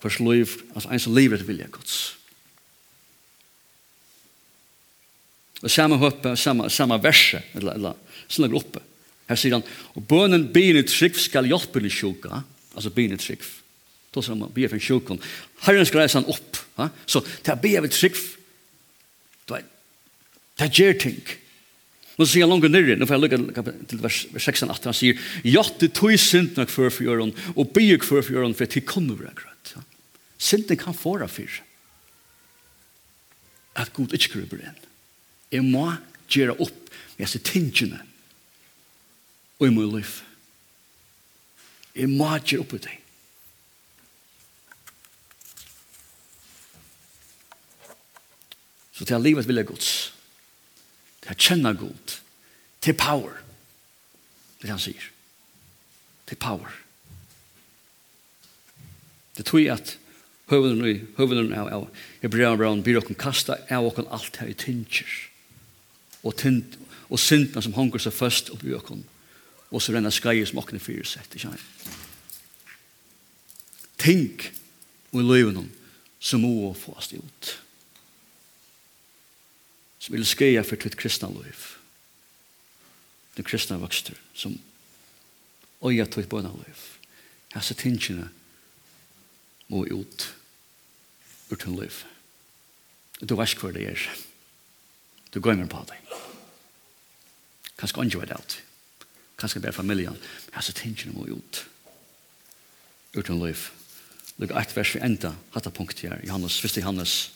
Hvers 0.00 0.18
liv, 0.24 0.56
altså 0.74 0.90
en 0.90 1.02
som 1.02 1.16
livet 1.16 1.44
vilja 1.48 1.68
Guds. 1.72 1.98
Og 5.60 5.70
samme 5.70 5.98
høppe, 6.00 6.36
samme, 6.40 6.70
samme 6.72 6.96
verse, 7.02 7.42
eller, 7.54 7.76
eller 7.76 8.20
sånne 8.28 8.48
gruppe. 8.52 8.80
Her 9.28 9.38
sier 9.38 9.58
han, 9.58 9.66
og 9.94 10.06
bønnen 10.08 10.48
byen 10.54 10.80
i 10.80 10.86
trygg 10.88 11.18
skal 11.20 11.48
hjelpe 11.50 11.82
de 11.84 11.90
sjuka, 11.92 12.42
altså 12.74 12.92
byen 12.94 13.14
i 13.14 13.20
trygg. 13.20 13.44
Då 14.10 14.22
som 14.22 14.38
man 14.38 14.50
ber 14.54 14.68
för 14.68 14.78
sjukan. 14.78 15.20
Herren 15.60 15.86
skal 15.86 16.00
reise 16.00 16.18
han 16.18 16.24
opp. 16.26 16.56
Ha? 16.74 16.88
Så 17.06 17.20
det 17.20 17.46
här 17.46 17.56
ber 17.56 17.84
i 17.84 17.88
trygg. 17.88 18.14
Det 19.44 19.54
är 19.54 19.64
det 20.56 20.64
här 20.64 20.92
ting. 20.92 21.22
Nå 22.20 22.26
sier 22.28 22.44
han 22.44 22.50
langt 22.52 22.66
nere, 22.68 22.98
nå 23.00 23.06
får 23.08 23.16
jeg 23.16 23.38
lukke 23.40 23.62
til 23.88 24.00
vers 24.02 24.16
16-18, 24.34 24.88
han 24.90 24.96
sier, 24.96 25.20
«Jatte 25.46 25.88
tog 25.88 26.12
synd 26.20 26.58
nok 26.58 26.68
før 26.68 26.90
for 26.92 27.06
jøren, 27.06 27.30
og 27.54 27.70
byen 27.72 28.02
før 28.04 28.20
for 28.20 28.34
jøren, 28.34 28.52
for 28.58 28.68
til 28.68 28.84
kunne 28.84 29.16
kommer 29.16 29.30
vi 29.32 29.49
Sinten 30.40 30.76
kan 30.80 30.96
fåra 30.96 31.28
fyr. 31.28 31.60
At 33.76 33.92
Gud 33.92 34.14
ikke 34.16 34.32
gruber 34.38 34.62
inn. 34.64 34.78
Jeg 35.52 35.66
må 35.66 35.84
gjøre 36.30 36.56
opp 36.56 36.88
med 37.18 37.26
disse 37.26 37.42
tingene 37.44 38.00
og 39.60 39.66
i 39.68 39.74
min 39.74 39.92
liv. 39.92 40.14
Jeg 41.92 42.08
må 42.08 42.30
gjøre 42.38 42.64
opp 42.64 42.74
i 42.78 42.82
det. 42.86 42.96
Så 48.96 49.04
til 49.08 49.22
livet 49.24 49.48
vil 49.48 49.60
jeg 49.60 49.68
gods. 49.68 49.92
Til 51.20 51.34
jeg 51.34 51.44
kjenner 51.44 51.76
god. 51.76 52.20
Til 52.80 52.96
power. 52.96 53.36
Det 54.60 54.72
han 54.72 54.80
sier. 54.80 55.10
Til 56.28 56.40
power. 56.40 56.72
Det 59.36 59.44
tror 59.48 59.60
jeg 59.60 59.76
at 59.76 59.98
høvelen 60.50 60.82
i 60.86 60.96
høvelen 61.16 61.52
av, 61.54 61.70
av 61.70 62.04
Hebrean 62.22 62.58
Brown 62.58 62.82
blir 62.84 62.98
okken 63.00 63.18
kasta 63.18 63.58
av 63.70 63.86
okken 63.86 64.08
alt 64.10 64.40
her 64.42 64.50
i 64.50 64.56
tinsjer. 64.58 65.08
og, 66.22 66.36
tind, 66.36 66.76
og 67.08 67.18
syndene 67.18 67.62
som 67.62 67.74
hongur 67.74 68.02
seg 68.02 68.12
først 68.12 68.50
oppi 68.54 68.74
okken 68.76 69.04
og 69.70 69.82
så 69.82 69.94
renna 69.94 70.10
skreier 70.12 70.48
som 70.48 70.58
okken 70.60 70.80
er 70.80 70.84
fyrsett 70.84 71.34
ikke 71.34 71.52
han 71.52 71.66
Tenk 74.00 74.46
og 75.12 75.20
i 75.20 75.26
løyven 75.26 75.68
som 76.20 76.44
må 76.44 76.72
få 76.76 76.96
oss 76.98 77.12
ut 77.12 77.52
som 80.00 80.16
vil 80.16 80.26
skreia 80.26 80.64
for 80.64 80.80
tvitt 80.80 80.98
kristna 81.00 81.30
løyv 81.32 81.66
den 83.36 83.46
kristna 83.46 83.78
vokster 83.80 84.18
som 84.34 84.58
øya 85.86 86.08
tvitt 86.10 86.28
bøyna 86.28 86.52
løyv 86.52 86.88
Hasse 87.50 87.74
tingene 87.74 88.28
må 89.70 89.84
ut 89.90 90.26
ur 91.50 91.56
tunn 91.56 91.78
liv. 91.80 92.04
Du 93.20 93.34
vet 93.36 93.58
hva 93.58 93.72
det 93.74 93.84
er. 93.90 94.06
Du 95.34 95.40
går 95.42 95.58
med 95.58 95.70
på 95.70 95.82
deg. 95.88 96.14
Kanskje 97.80 98.02
åndje 98.02 98.20
var 98.20 98.30
det 98.30 98.38
alt. 98.38 98.56
Kanskje 99.40 99.62
bare 99.64 99.76
familien. 99.76 100.16
Jeg 100.54 100.64
så 100.64 100.74
tenker 100.76 101.10
noe 101.10 101.38
ut. 101.38 101.62
Ur 103.16 103.26
tunn 103.26 103.42
liv. 103.42 103.68
Lugg 104.40 104.54
et 104.56 104.74
vers 104.76 104.94
vi 104.94 105.02
enda 105.04 105.34
hatta 105.54 105.72
punkt 105.74 106.00
her. 106.00 106.20
Johannes, 106.24 106.58
1. 106.64 106.80
Johannes. 106.80 107.30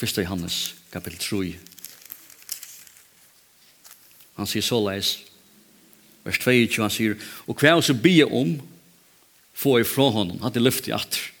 1. 0.00 0.18
Johannes, 0.24 0.74
kapitel 0.92 1.18
3. 1.22 1.58
Han 4.36 4.48
sier 4.48 4.64
så 4.64 4.80
leis. 4.82 5.18
Vers 6.22 6.38
22, 6.38 6.82
han 6.82 6.92
sier, 6.92 7.16
og 7.50 7.58
hva 7.58 7.72
er 7.72 7.80
så 7.82 7.96
bia 7.98 8.28
om, 8.30 8.54
få 9.58 9.80
fra 9.86 10.06
honom, 10.14 10.38
hatt 10.44 10.56
i 10.56 10.62
lyft 10.62 10.86
i 10.86 10.94
atter 10.94 11.31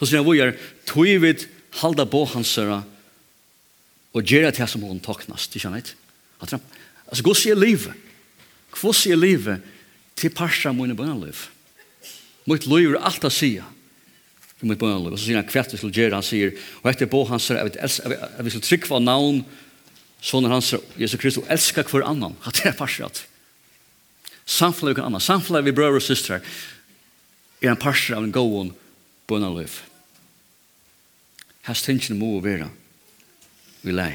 Så 0.00 0.08
sier 0.08 0.22
han 0.22 0.26
vågar, 0.26 0.56
tog 0.88 1.06
vid 1.20 1.44
halda 1.82 2.06
på 2.08 2.24
hans 2.32 2.50
søra 2.56 2.80
og 4.10 4.26
gjør 4.26 4.48
det 4.50 4.66
som 4.66 4.82
hon 4.82 4.98
toknast, 5.02 5.54
ikke 5.54 5.68
sant? 5.68 5.92
Altså, 6.40 7.22
gå 7.22 7.34
sier 7.36 7.58
livet. 7.58 7.94
Hva 8.74 8.94
sier 8.96 9.18
livet 9.18 9.62
til 10.18 10.32
parsa 10.34 10.72
mine 10.74 10.96
bønnerliv? 10.98 11.46
Mitt 12.50 12.66
liv 12.66 12.94
er 12.94 13.04
alt 13.06 13.26
å 13.26 13.30
sige 13.30 13.66
til 14.58 14.70
mitt 14.70 14.80
bønnerliv. 14.80 15.14
Og 15.14 15.20
så 15.20 15.28
sier 15.28 15.40
han 15.40 15.48
kvett 15.48 15.74
vi 15.74 15.80
skulle 15.80 15.94
gjøre, 15.96 16.16
han 16.18 16.26
sier, 16.26 16.54
og 16.82 16.90
etter 16.90 17.10
på 17.10 17.22
hans 17.28 17.50
herra, 17.52 17.68
jeg 17.70 18.46
vil 18.46 18.64
trykva 18.66 19.02
navn, 19.04 19.44
sånn 20.24 20.48
er 20.48 20.56
hans 20.56 20.72
herra, 20.74 20.96
Jesus 21.00 21.20
Kristus, 21.20 21.44
og 21.44 21.92
hver 21.92 22.08
annan, 22.08 22.38
at 22.48 22.58
det 22.58 22.72
er 22.72 22.78
parsa 22.78 23.10
Samfunnet 23.10 23.28
Samfla 24.50 24.90
vi 24.90 24.94
kan 24.98 25.06
annan, 25.06 25.22
samfla 25.22 25.60
vi 25.62 25.74
brøver 25.76 26.00
og 26.00 26.02
systrar, 26.02 26.40
er 27.60 27.70
en 27.70 27.78
parsa 27.78 28.16
av 28.16 28.24
en 28.24 28.34
gåon 28.34 28.72
bønnerliv. 29.30 29.76
Her 31.70 31.78
stingene 31.78 32.18
må 32.18 32.32
være 32.42 32.66
vi 33.84 33.92
lei. 33.94 34.10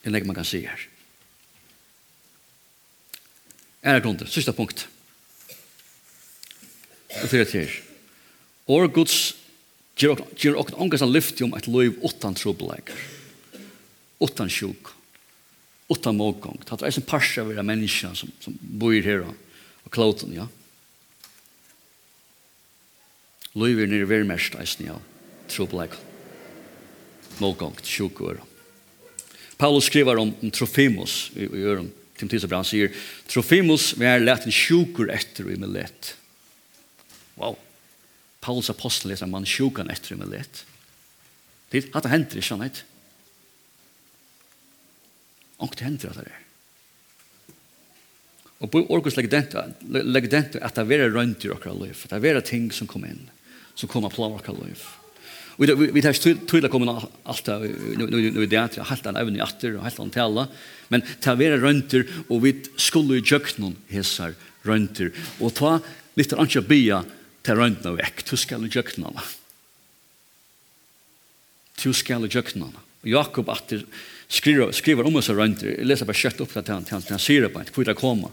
Det 0.00 0.08
er 0.08 0.16
ikke 0.16 0.30
man 0.30 0.38
kan 0.38 0.48
si 0.48 0.62
her. 0.64 0.86
Er 3.82 3.98
det 3.98 4.04
grunnen? 4.06 4.30
Sista 4.30 4.54
punkt. 4.56 4.86
Det 7.12 7.28
er 7.28 7.44
det 7.44 7.52
her. 7.52 7.76
År 8.72 8.88
Guds 8.88 9.18
gjør 10.00 10.56
åkken 10.62 10.80
ångast 10.80 11.04
han 11.04 11.12
lyfte 11.12 11.44
om 11.44 11.52
et 11.58 11.68
liv 11.68 12.00
utan 12.00 12.38
trobeleikar. 12.38 13.04
Utan 14.22 14.48
sjuk. 14.48 14.94
Utan 15.92 16.16
mågång. 16.16 16.56
Det 16.64 16.80
er 16.80 16.88
en 16.88 17.04
parsa 17.12 17.44
av 17.44 17.52
de 17.52 17.68
menneskene 17.68 18.16
som, 18.16 18.32
som 18.40 18.56
bor 18.56 18.96
her 18.96 19.28
og 19.28 19.92
kloten, 19.92 20.32
ja. 20.40 20.48
Ja 20.48 20.61
Løyver 23.58 23.90
nere 23.90 24.08
vermest 24.08 24.54
eisen 24.60 24.88
ja, 24.88 24.96
trobleik, 25.52 25.96
målgångt, 27.42 27.84
sjukur. 27.84 28.40
Paulus 29.60 29.90
skriver 29.90 30.18
om, 30.18 30.32
om 30.42 30.50
Trofimus 30.54 31.30
i, 31.36 31.44
i 31.44 31.66
øren, 31.68 31.90
Timotheus 32.16 32.46
og 32.46 32.52
Brann 32.52 32.66
sier, 32.66 32.94
Trofimus 33.28 33.92
var 34.00 34.22
lett 34.22 34.46
en 34.48 34.54
sjukur 34.54 35.12
etter 35.12 35.50
i 35.52 35.58
millet. 35.60 36.14
Wow. 37.36 37.58
Paulus 38.42 38.72
apostel 38.72 39.12
leser 39.12 39.30
man 39.30 39.46
sjukan 39.46 39.92
etter 39.92 40.16
i 40.16 40.20
millet. 40.22 40.64
Det 41.72 41.86
hatt 41.92 42.04
det 42.04 42.12
henter 42.12 42.40
ikke, 42.40 42.56
han 42.56 42.70
Och 45.62 45.74
det 45.78 45.84
händer 45.84 46.12
det 46.14 46.20
är. 46.20 46.38
Och 48.58 48.70
på 48.70 48.78
orkus 48.78 49.16
legdenta, 49.16 49.64
legdenta 49.88 50.64
att 50.64 50.74
det 50.74 50.80
är 50.80 51.10
rönt 51.10 51.44
i 51.44 51.50
åkra 51.50 51.72
liv. 51.72 52.06
Det 52.08 52.28
är 52.28 52.40
ting 52.40 52.72
som 52.72 52.86
kommer 52.86 53.08
in 53.08 53.30
som 53.74 53.88
kommer 53.88 54.12
på 54.12 54.28
vårt 54.28 54.48
liv. 54.48 54.82
Og 55.58 55.68
vi, 55.68 55.88
vi 55.92 56.02
tar 56.02 56.16
tydelig 56.16 56.70
kommer 56.72 57.04
allt 57.28 57.44
det, 57.46 57.72
nu 57.98 58.06
nu 58.08 58.46
det 58.46 58.58
at 58.58 58.78
jeg 58.78 58.88
helt 58.88 59.06
en 59.06 59.18
evne 59.20 59.38
i 59.38 59.44
atter 59.44 59.76
og 59.76 59.84
helt 59.84 60.00
en 60.00 60.12
tale, 60.12 60.46
men 60.88 61.04
ta 61.20 61.34
vara 61.36 61.58
rønter, 61.60 62.06
och 62.28 62.44
vi 62.44 62.54
skulle 62.76 63.14
ju 63.14 63.22
jukt 63.24 63.58
någon 63.58 63.76
hesar 63.88 64.34
rønter, 64.62 65.12
og 65.40 65.54
ta 65.54 65.78
litt 66.16 66.32
anke 66.32 66.62
bia 66.64 67.02
til 67.44 67.58
røntene 67.58 67.96
vekk, 67.98 68.24
du 68.30 68.36
skal 68.36 68.64
i 68.64 68.70
jøknen. 68.72 69.18
Du 71.82 71.92
skal 71.92 72.24
i 72.24 72.30
jøknen. 72.32 72.72
Jakob 73.02 73.48
atter 73.50 73.84
skriver, 74.28 74.72
skriver 74.72 75.06
om 75.06 75.18
oss 75.20 75.28
rønter, 75.28 75.74
jeg 75.74 75.88
leser 75.88 76.08
bare 76.08 76.20
kjøtt 76.22 76.40
opp 76.40 76.54
til 76.54 76.62
han, 76.72 76.86
til 76.86 76.96
han, 76.96 77.04
til 77.04 77.16
han 77.16 77.22
sier 77.22 77.46
det 77.46 77.52
på 77.52 77.60
en, 77.60 77.72
hvor 77.74 77.88
det 77.88 77.98
kommer. 77.98 78.30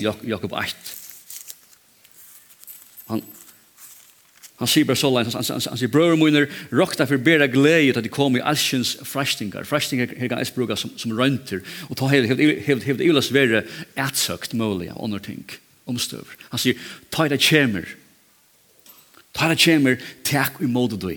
Jakob 0.00 0.52
8. 0.52 0.94
Han, 3.12 3.22
Han 4.62 4.70
sier 4.70 4.86
bare 4.86 4.98
sånn, 5.00 5.16
han, 5.18 5.32
han, 5.34 5.62
han 5.66 5.78
sier, 5.80 5.90
brøver 5.90 6.18
munner, 6.18 6.44
råk 6.70 6.94
derfor 7.00 7.18
bedre 7.18 7.48
glede 7.50 7.88
til 7.88 7.98
at 7.98 8.06
de 8.06 8.12
kommer 8.12 8.38
i 8.38 8.46
alskjens 8.46 8.92
frastingar. 9.02 9.66
Frastingar 9.66 10.12
er 10.14 10.30
ganske 10.30 10.54
bruker 10.54 10.78
som, 10.78 10.92
som 11.00 11.14
rønter, 11.18 11.64
og 11.88 11.98
ta 11.98 12.06
hele, 12.12 12.30
hevd, 12.30 12.62
hevd, 12.68 12.86
hevd 12.86 13.02
ilas 13.02 13.32
være 13.34 13.64
etsøkt 13.98 14.54
mulig, 14.54 14.92
andre 14.94 15.18
ting, 15.24 15.42
omstøver. 15.90 16.38
Han 16.52 16.62
sier, 16.62 16.78
ta 17.10 17.26
det 17.32 17.40
kjemer, 17.42 17.88
ta 19.34 19.50
det 19.50 19.58
kjemer, 19.64 19.98
tak 20.26 20.62
i 20.62 20.70
måte 20.70 21.00
du. 21.02 21.10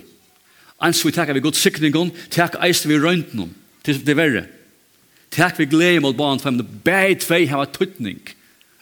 Ans 0.82 1.04
vi 1.06 1.14
takker 1.14 1.38
vi 1.38 1.42
god 1.46 1.58
sikningen, 1.58 2.10
tak 2.34 2.58
eist 2.62 2.90
vi 2.90 2.98
røntnen, 2.98 3.54
til 3.86 4.02
det 4.02 4.18
verre. 4.18 4.48
Tak 5.30 5.58
vi 5.60 5.68
glede 5.70 6.02
mot 6.02 6.16
barn, 6.18 6.42
for 6.42 6.58
det 6.58 6.66
bæg 6.82 7.20
tvei 7.22 7.44
hava 7.46 7.68
tuttning 7.70 8.18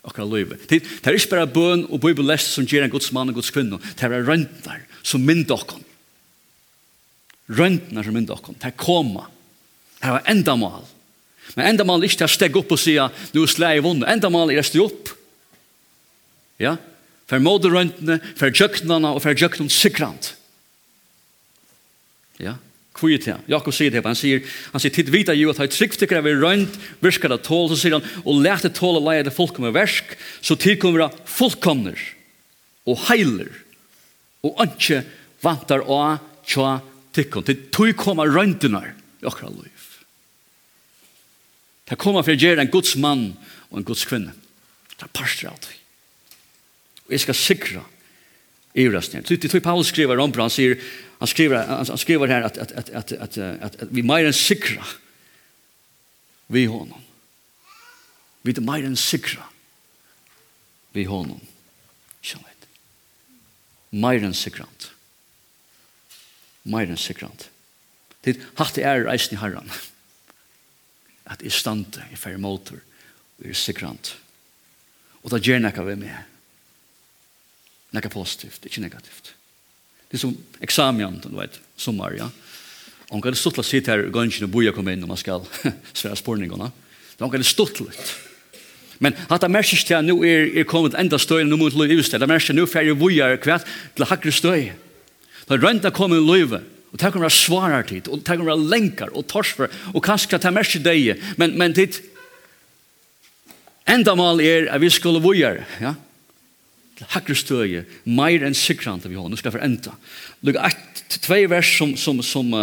akkurat 0.07 0.31
løyve. 0.31 0.59
Det 0.71 0.81
er 1.03 1.17
ikke 1.17 1.35
bare 1.35 1.51
bøn 1.51 1.87
og 1.91 2.01
bibelest 2.03 2.55
som 2.55 2.67
gjør 2.69 2.87
en 2.87 2.95
gods 2.95 3.11
mann 3.15 3.33
og 3.33 3.41
gods 3.41 3.53
kvinne. 3.55 3.81
Det 3.99 4.07
er 4.07 4.27
røntner 4.27 4.85
som 5.07 5.25
mynd 5.27 5.51
okkom. 5.53 5.83
Røntner 7.59 8.07
som 8.07 8.17
mynd 8.17 8.31
okkom. 8.35 8.59
Det 8.59 8.71
er 8.71 8.79
koma. 8.81 9.27
Det 10.01 10.11
er 10.11 10.31
endamal. 10.33 10.87
Men 11.55 11.71
enda 11.71 11.87
mal 11.87 12.03
er 12.03 12.11
ikke 12.11 12.27
å 12.27 12.31
stegge 12.31 12.59
opp 12.61 12.75
og 12.75 12.81
si 12.81 12.97
nu 12.97 13.43
er 13.43 13.51
slei 13.51 13.77
vunnet. 13.85 14.09
Endamal 14.11 14.51
er 14.51 14.63
å 14.63 14.67
stå 14.67 14.87
opp. 14.89 15.13
Ja? 16.63 16.75
For 17.31 17.43
moderøntene, 17.43 18.19
for 18.39 18.55
jøknene 18.55 19.15
og 19.15 19.23
for 19.25 19.39
jøknene 19.39 19.73
sikrant. 19.73 20.35
Ja? 22.43 22.57
kvitt 22.97 23.27
til. 23.27 23.45
Jakob 23.51 23.75
sier 23.77 23.93
det, 23.93 24.03
han 24.05 24.19
sier, 24.19 24.43
han 24.73 24.83
sier, 24.83 24.95
tid 24.95 25.13
vita 25.13 25.35
jo 25.37 25.53
at 25.53 25.61
han 25.63 25.71
trygt 25.73 26.01
tykker 26.01 26.25
vi 26.25 26.35
røynt, 26.37 26.79
virkar 27.05 27.35
det 27.35 27.43
tål, 27.47 27.71
så 27.71 27.79
sier 27.81 27.99
han, 27.99 28.09
og 28.25 28.43
lete 28.45 28.73
tål 28.75 29.01
og 29.01 29.09
leie 29.11 29.27
det 29.27 29.35
fullkomne 29.37 29.75
versk, 29.77 30.17
så 30.41 30.59
tid 30.61 30.81
kommer 30.83 31.07
det 31.07 31.29
fullkomner, 31.31 32.01
og 32.89 33.01
heiler, 33.11 33.53
og 34.47 34.63
anke 34.63 35.03
vantar 35.45 35.85
å 35.85 36.01
tja 36.47 36.79
tikkon, 37.17 37.47
til 37.47 37.67
tog 37.75 37.97
koma 38.01 38.27
røyntunar, 38.29 38.93
i 39.23 39.29
akkurat 39.29 39.57
liv. 39.57 39.73
Det 41.87 41.99
kommer 42.03 42.25
for 42.27 42.35
å 42.35 42.41
gjøre 42.41 42.65
en 42.65 42.73
Guds 42.73 42.97
mann 42.99 43.29
og 43.71 43.81
en 43.81 43.87
Guds 43.87 44.05
kvinne. 44.09 44.35
Det 44.97 45.07
er 45.07 45.13
parster 45.15 45.53
av 45.53 45.59
det. 45.63 45.77
Og 47.07 47.15
jeg 47.15 47.23
skal 47.23 47.39
sikre 47.39 47.85
i 48.77 48.89
røstningen. 48.91 49.25
Det 49.29 49.55
er 49.55 49.63
Paulus 49.65 49.93
skriver 49.93 50.21
om, 50.21 50.33
han 50.37 50.53
sier, 50.53 50.77
han 51.19 51.29
skriver, 51.29 51.67
han, 51.67 51.87
han 51.87 51.99
skriver 51.99 52.29
här 52.29 52.43
att, 52.43 52.59
att, 52.59 52.73
att, 52.73 52.91
att, 52.91 53.13
att, 53.13 53.39
att, 53.39 53.83
att 53.83 53.89
vi 53.91 54.03
mer 54.03 54.25
än 54.25 54.33
sikra 54.33 54.87
vi 56.47 56.67
honom. 56.67 57.03
Vi 58.43 58.53
är 58.53 58.61
mer 58.61 58.85
än 58.85 58.97
sikra 58.97 59.45
vi 60.93 61.05
honom. 61.05 61.41
Kjallhet. 62.21 62.67
Mer 63.91 64.25
än 64.25 64.35
sikrant. 64.35 64.91
Mer 66.63 66.91
än 66.91 66.97
sikrant. 66.97 67.51
Det 68.21 68.41
hatt 68.55 68.79
är 68.79 69.01
reisen 69.01 69.35
i 69.35 69.37
herran. 69.37 69.71
At 71.25 71.43
i 71.43 71.51
stande, 71.51 72.05
i 72.13 72.17
færre 72.17 72.39
motor 72.39 72.81
vi 73.37 73.51
är 73.51 73.55
sikrant. 73.55 74.17
och 75.27 75.31
det 75.31 75.43
gjør 75.43 75.59
nekka 75.59 75.83
vi 75.83 75.97
med. 75.99 76.19
Nekka 77.91 78.09
positivt, 78.15 78.67
ikke 78.69 78.81
negativt. 78.81 79.36
Det 80.11 80.19
er 80.19 80.23
som 80.23 80.37
eksamen, 80.63 81.21
du 81.25 81.33
vet, 81.37 81.61
sommer, 81.77 82.15
ja. 82.19 82.31
Og 83.07 83.15
Hon 83.15 83.23
kan 83.23 83.35
stått 83.35 83.55
til 83.55 83.61
att 83.61 83.67
sitta 83.67 83.91
här 83.93 84.07
och 84.07 84.13
gönsen 84.13 84.45
och 84.45 84.51
boja 84.51 84.73
komme 84.73 84.93
inn 84.93 85.01
når 85.01 85.07
man 85.07 85.17
ska 85.17 85.41
svära 85.93 86.17
spårningarna. 86.17 86.73
Hon 87.19 87.31
kan 87.31 87.45
stått 87.45 87.81
litt. 87.81 88.15
Men 88.99 89.15
at 89.29 89.41
det 89.41 89.51
merkes 89.53 89.85
til 89.85 89.95
at 89.95 90.05
nå 90.05 90.17
er, 90.25 90.49
er 90.57 90.65
kommet 90.65 90.97
enda 90.99 91.19
støy, 91.21 91.45
nå 91.45 91.59
må 91.61 91.69
til 91.71 91.85
livstøy. 91.87 92.19
Det 92.19 92.29
merkes 92.29 92.49
til 92.49 92.57
at 92.57 92.59
nå 92.59 92.67
færre 92.67 92.97
vujar 92.97 93.37
kvæt 93.37 93.67
til 93.95 94.09
hakre 94.09 94.33
støy. 94.33 94.73
Da 95.47 95.59
rønta 95.61 95.93
kommer 95.95 96.19
løyve, 96.19 96.63
og 96.91 96.99
det 96.99 97.13
kommer 97.13 97.31
svarer 97.31 97.87
tid, 97.87 98.09
og 98.09 98.25
det 98.25 98.39
kommer 98.41 98.57
lenker 98.57 99.13
og 99.13 99.27
torsfer, 99.29 99.71
og 99.95 100.03
kanskje 100.03 100.41
det 100.43 100.53
mærkes 100.53 100.83
deg. 100.83 101.21
Men, 101.37 101.55
men 101.61 101.77
tid, 101.77 102.01
enda 103.87 104.17
mal 104.19 104.41
er 104.41 104.73
at 104.73 104.83
vi 104.83 104.91
skulle 104.91 105.23
vujar, 105.23 105.63
ja? 105.81 105.95
til 106.97 107.11
hakre 107.13 107.37
støye, 107.37 107.85
meir 108.09 108.45
enn 108.47 108.57
sikrant 108.57 109.05
av 109.05 109.13
Johan, 109.13 109.31
nu 109.33 109.37
skal 109.37 109.51
jeg 109.51 109.59
forenda. 109.59 109.93
Lugga 110.47 110.71
et, 110.71 111.03
tvei 111.21 111.45
vers 111.51 111.69
som, 111.77 111.93
som, 112.01 112.23
som, 112.25 112.55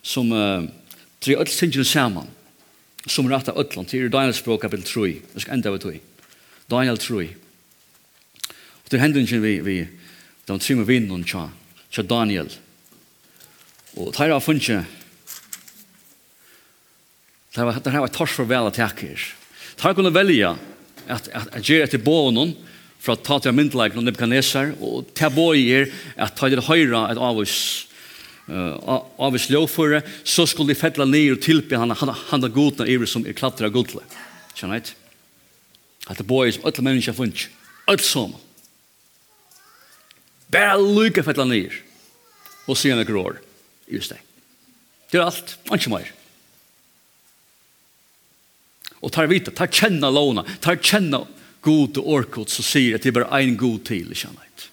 som, 0.00 0.32
uh, 0.32 0.64
tre 1.24 1.36
öll 1.40 1.50
tingene 1.50 1.84
saman, 1.84 2.28
som 3.06 3.28
rata 3.28 3.52
öllland, 3.52 3.90
det 3.90 4.00
er 4.00 4.12
Daniel 4.12 4.36
språk 4.36 4.64
kapitel 4.64 4.86
3, 4.88 5.10
jeg 5.34 5.44
skal 5.44 5.58
enda 5.58 5.72
av 5.72 5.80
tog. 5.82 6.00
Daniel 6.72 7.00
3. 7.00 7.28
Og 8.84 8.90
til 8.92 9.00
hender 9.00 9.24
ikke 9.24 9.42
vi, 9.44 9.54
vi, 9.64 9.78
de 10.48 10.58
tre 10.58 10.76
med 10.76 10.88
vinnen 10.88 11.24
tja, 11.28 11.46
tja 11.92 12.04
Daniel. 12.08 12.48
Og 13.94 14.10
det 14.10 14.20
her 14.20 14.32
har 14.32 14.44
funnet, 14.44 14.88
det 17.52 17.60
her 17.60 17.68
var, 17.68 17.80
det 17.80 17.92
her 17.92 18.04
var 18.04 18.12
tors 18.12 18.32
for 18.34 18.48
vel 18.48 18.68
at 18.68 18.80
jeg 18.80 18.96
ikke 18.96 19.12
er. 19.14 19.26
Det 19.74 19.84
her 19.84 19.96
kunne 19.96 20.14
velja 20.14 20.54
at, 21.06 21.28
at, 21.28 21.28
at, 21.28 21.52
at 21.60 21.68
gjøre 21.68 21.86
etter 21.86 22.02
bånen, 22.02 22.56
fra 23.02 23.16
ta 23.20 23.38
til 23.42 23.54
myndelagen 23.56 24.00
og 24.00 24.06
Nebuchadnezzar, 24.06 24.74
og 24.80 25.10
ta 25.16 25.28
er 25.28 25.90
at 26.16 26.36
ta 26.36 26.48
til 26.48 26.62
høyre 26.64 27.10
et 27.10 27.20
avvis, 27.20 27.86
uh, 28.48 29.02
avvis 29.18 29.50
lovføre, 29.50 30.02
så 30.24 30.46
skulle 30.46 30.72
de 30.72 30.80
fettla 30.80 31.04
ned 31.04 31.36
og 31.36 31.42
tilby 31.44 31.76
han, 31.76 31.90
han, 31.90 32.14
han 32.30 32.44
av 32.44 32.54
godene 32.54 32.88
iver 32.88 33.06
som 33.06 33.26
er 33.26 33.36
klatra 33.36 33.68
godle. 33.68 34.02
Kjenner 34.54 34.80
jeg? 34.80 34.94
At 36.08 36.18
det 36.20 36.26
bøyer 36.28 36.52
som 36.52 36.66
alle 36.68 36.84
mennesker 36.84 37.16
funnet, 37.16 37.48
alt 37.88 38.04
som. 38.04 38.34
Bare 40.52 40.80
lykke 40.80 41.24
fettla 41.24 41.46
ned, 41.48 41.72
og 42.68 42.78
sier 42.78 42.96
han 42.96 43.08
grår, 43.08 43.40
just 43.90 44.14
det. 44.14 44.20
Det 45.10 45.20
er 45.20 45.28
alt, 45.28 45.56
ikke 45.70 45.92
mer. 45.92 46.08
Og 49.04 49.12
tar 49.12 49.28
vita, 49.28 49.52
tar 49.52 49.68
kjenna 49.68 50.08
låna, 50.12 50.46
tar 50.64 50.80
kjenna 50.80 51.24
god 51.64 51.98
og 52.00 52.10
orkot 52.18 52.52
så 52.52 52.64
sier 52.64 52.96
at 52.96 53.04
det 53.04 53.12
er 53.12 53.18
bare 53.22 53.40
en 53.42 53.56
god 53.58 53.80
til, 53.88 54.12
ikke 54.12 54.30
annet. 54.30 54.66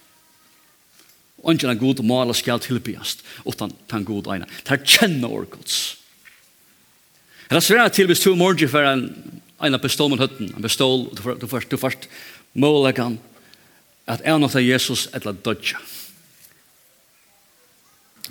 Og 1.42 1.54
ikke 1.54 1.70
en 1.72 1.80
god 1.80 2.02
og 2.02 2.06
maler 2.06 2.38
skal 2.38 2.60
tilbyast, 2.62 3.24
utan 3.48 3.72
den 3.90 4.06
god 4.06 4.30
ene. 4.34 4.48
Det 4.62 4.76
er 4.76 4.84
kjenne 4.84 5.30
orkots. 5.30 5.80
Det 7.48 7.58
er 7.58 7.64
svært 7.64 7.96
til 7.96 8.08
hvis 8.08 8.22
to 8.22 8.34
morgen 8.38 8.70
for 8.70 8.86
en, 8.86 9.08
en 9.60 9.80
bestål 9.82 10.12
mot 10.12 10.22
høtten, 10.22 10.52
en 10.54 10.64
bestål, 10.64 11.08
du 11.16 11.48
først, 11.48 11.70
du 11.70 11.76
først, 11.80 12.08
måleggan, 12.54 13.18
at 14.06 14.22
en 14.28 14.44
av 14.44 14.56
Jesus 14.60 15.08
etla 15.16 15.32
dødja. 15.32 15.80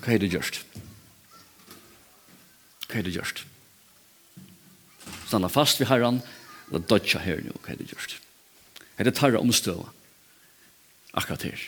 Hva 0.01 0.15
er 0.15 0.23
det 0.23 0.31
gjørst? 0.33 0.63
Hva 2.87 2.99
er 2.99 3.05
det 3.05 3.15
gjørst? 3.15 3.45
Stanna 5.27 5.51
fast 5.51 5.79
vi 5.79 5.87
herran, 5.89 6.23
eller 6.69 6.83
dødja 6.89 7.21
her 7.21 7.43
nu, 7.45 7.53
hva 7.61 7.75
er 7.75 7.81
det 7.81 7.91
gjørst? 7.91 8.15
Hva 8.15 8.15
er 8.15 8.15
det 8.17 8.19
gjørst? 8.19 8.30
er 9.07 9.15
tarra 9.15 9.41
omstøva. 9.41 9.87
Akkurat 11.13 11.43
her. 11.49 11.61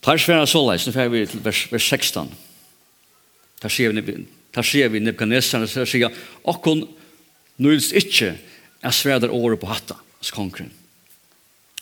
Tar 0.00 0.20
sværa 0.20 0.46
såleis, 0.48 0.86
nå 0.86 0.94
fer 0.96 1.10
vi 1.12 1.26
til 1.28 1.42
vers, 1.44 1.66
vers 1.72 1.88
16. 1.92 2.30
Der 3.60 3.72
sier 3.72 3.92
vi, 3.92 4.14
der 4.54 4.64
sier 4.64 4.88
vi 4.88 5.02
Nebuchadnezzar, 5.04 5.66
der 5.66 5.84
sier, 5.84 6.08
jeg, 6.08 6.22
«Okkon 6.48 6.86
nøyls 7.60 7.90
ikkje 7.92 8.32
er 8.80 8.96
svæder 8.96 9.32
året 9.32 9.60
på 9.60 9.68
hatta, 9.68 9.98
skonkren. 10.24 10.70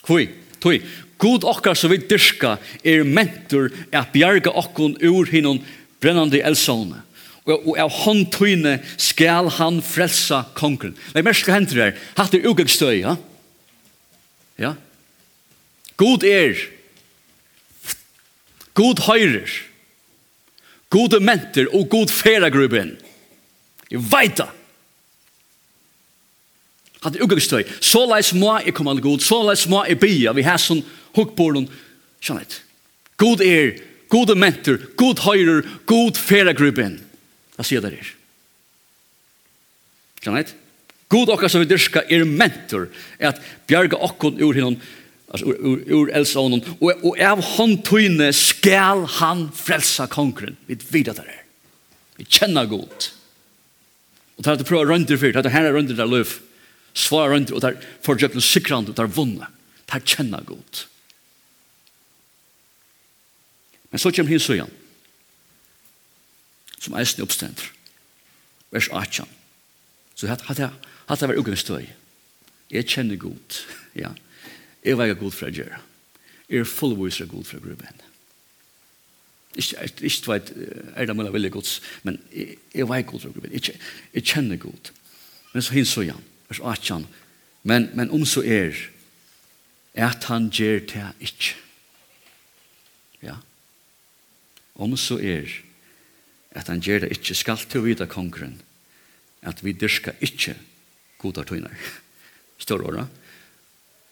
Kvui, 0.03 0.27
tui, 0.59 0.81
god 1.19 1.47
okkar 1.47 1.77
som 1.79 1.91
vi 1.91 2.01
dyrka 2.03 2.57
er 2.83 3.05
mentur 3.07 3.69
er 3.91 4.09
bjerga 4.11 4.51
okkon 4.59 4.97
ur 5.07 5.31
hinnon 5.31 5.61
brennande 6.01 6.43
eldsåne 6.43 7.03
og 7.55 7.77
av 7.81 7.91
håndtøyne 8.03 8.77
skal 9.01 9.49
han 9.57 9.79
frelsa 9.85 10.43
kongen. 10.57 10.95
Det 11.13 11.21
er 11.21 11.25
mest 11.25 11.43
skal 11.45 11.59
hente 11.59 11.77
der. 11.77 11.97
Hatt 12.17 12.35
er 12.35 12.45
ugegstøy, 12.49 12.99
ja? 13.01 13.15
Ja. 14.59 14.75
God 15.99 16.23
er. 16.27 16.59
God 18.77 19.01
høyrer. 19.07 19.49
God 20.89 21.19
menter 21.21 21.67
og 21.75 21.89
god 21.89 22.13
feragruben. 22.13 22.95
Jeg 23.89 24.05
vet 24.11 24.39
det. 24.39 24.47
Hatt 27.03 27.15
er 27.15 27.23
ugegstøy. 27.23 27.63
Så 27.81 28.03
leis 28.09 28.33
må 28.35 28.57
jeg 28.59 28.73
komme 28.75 28.91
alle 28.91 29.03
god. 29.03 29.23
Så 29.23 29.41
leis 29.47 29.67
må 29.71 29.83
jeg 29.87 29.99
bia. 30.01 30.33
Vi 30.35 30.45
har 30.47 30.59
sånn 30.61 30.81
hukkborden. 31.15 31.69
Skjønnet. 32.19 32.61
God 33.19 33.43
er. 33.45 33.77
God 34.11 34.33
menter. 34.35 34.81
God 34.99 35.21
høyrer. 35.23 35.63
God 35.87 36.19
feragruben. 36.19 36.97
God 36.99 37.08
hva 37.59 37.65
sier 37.67 37.83
det 37.83 37.91
her? 37.91 38.13
Kan 40.23 40.37
jeg? 40.39 40.53
God 41.11 41.33
okkar 41.33 41.51
som 41.51 41.59
vi 41.59 41.67
dyrka 41.67 42.05
er 42.07 42.23
mentor, 42.23 42.87
er 43.19 43.33
at 43.33 43.41
bjerga 43.67 43.99
okkon 44.05 44.39
ur 44.39 44.55
hinnom, 44.55 44.77
altså 45.27 45.49
ur, 45.51 45.57
ur, 45.59 45.81
ur 45.97 46.13
elsånen, 46.15 46.63
og, 46.77 47.03
og 47.03 47.19
av 47.19 47.41
håndtøyne 47.57 48.29
skal 48.35 49.03
han 49.17 49.47
frelsa 49.55 50.07
kongren. 50.11 50.55
Vi 50.69 50.79
vet 50.93 51.11
det 51.11 51.25
er. 51.25 51.41
Vi 52.19 52.27
kjenner 52.27 52.67
god 52.67 53.09
Og 54.37 54.43
det 54.43 54.47
er 54.47 54.55
at 54.55 54.61
du 54.61 54.67
prøver 54.67 54.87
rønder 54.93 55.19
fyrt, 55.19 55.35
det 55.35 55.49
er 55.49 55.57
her 55.57 55.67
er 55.67 55.75
rønder 55.75 55.97
der 55.99 56.07
løv, 56.07 56.37
svar 56.95 57.27
rønder, 57.33 57.57
og 57.57 57.63
det 57.63 57.73
er 57.73 57.87
forjøkken 58.07 58.43
sikrande, 58.43 58.93
og 58.93 58.95
det 58.95 59.03
er 59.03 59.15
vunnet. 59.19 59.51
Det 59.83 59.99
er 59.99 60.05
kjenner 60.07 60.45
god 60.47 60.85
Men 63.91 63.99
så 63.99 64.11
kommer 64.13 64.29
hin 64.31 64.39
søyan 64.39 64.78
som 66.79 66.95
eisen 66.99 67.23
oppstender. 67.23 67.71
Vers 68.71 68.89
18. 68.91 69.27
Så 70.15 70.27
hatt 70.27 70.59
jeg 70.59 70.69
hatt 71.09 71.21
jeg 71.21 71.31
vært 71.31 71.41
ugenstøy. 71.41 71.87
Jeg 72.69 72.87
kjenner 72.87 73.17
god. 73.17 73.61
Ja. 73.97 74.11
Jeg 74.85 74.97
var 74.97 75.13
god 75.17 75.33
for 75.35 75.49
å 75.49 75.53
gjøre. 75.53 75.79
Jeg 76.49 76.63
er 76.63 76.69
fullvis 76.69 77.21
av 77.23 77.31
god 77.31 77.47
for 77.47 77.59
å 77.59 77.63
gruppe 77.63 77.87
henne. 77.87 78.05
Ikke, 79.59 79.87
ikke 80.05 80.31
vet, 80.31 80.51
er 80.95 81.09
det 81.09 81.15
mulig 81.17 81.33
veldig 81.33 81.51
gods, 81.51 81.79
men 82.05 82.19
jeg, 82.31 82.59
jeg 82.73 82.87
var 82.87 83.01
god 83.01 83.23
for 83.23 83.31
å 83.31 83.33
gruppe 83.33 83.49
henne. 83.49 83.59
Jeg, 83.59 83.81
jeg 84.13 84.25
kjenner 84.29 84.61
god. 84.61 84.91
Men 85.53 85.65
så 85.65 85.75
hinner 85.75 85.89
så 85.89 86.05
igjen. 86.05 86.27
Vers 86.49 86.61
18. 86.61 87.07
Men, 87.69 87.89
men 87.97 88.13
om 88.13 88.25
så 88.29 88.43
er, 88.45 88.77
at 89.99 90.29
han 90.29 90.47
gjør 90.53 90.85
det 90.93 91.07
ikke. 91.25 91.57
Ja. 93.25 93.39
Om 94.79 94.95
så 94.97 95.17
er, 95.19 95.49
at 96.57 96.69
han 96.71 96.81
gjør 96.81 97.05
det 97.05 97.13
ikke 97.13 97.37
skal 97.37 97.61
til 97.61 97.81
å 97.81 97.85
vite 97.85 98.09
kongren, 98.09 98.57
at 99.45 99.61
vi 99.63 99.75
dyrker 99.77 100.17
ikke 100.25 100.55
godar 101.21 101.47
tøyner, 101.47 101.75
står 102.59 102.85
åra, 102.87 103.05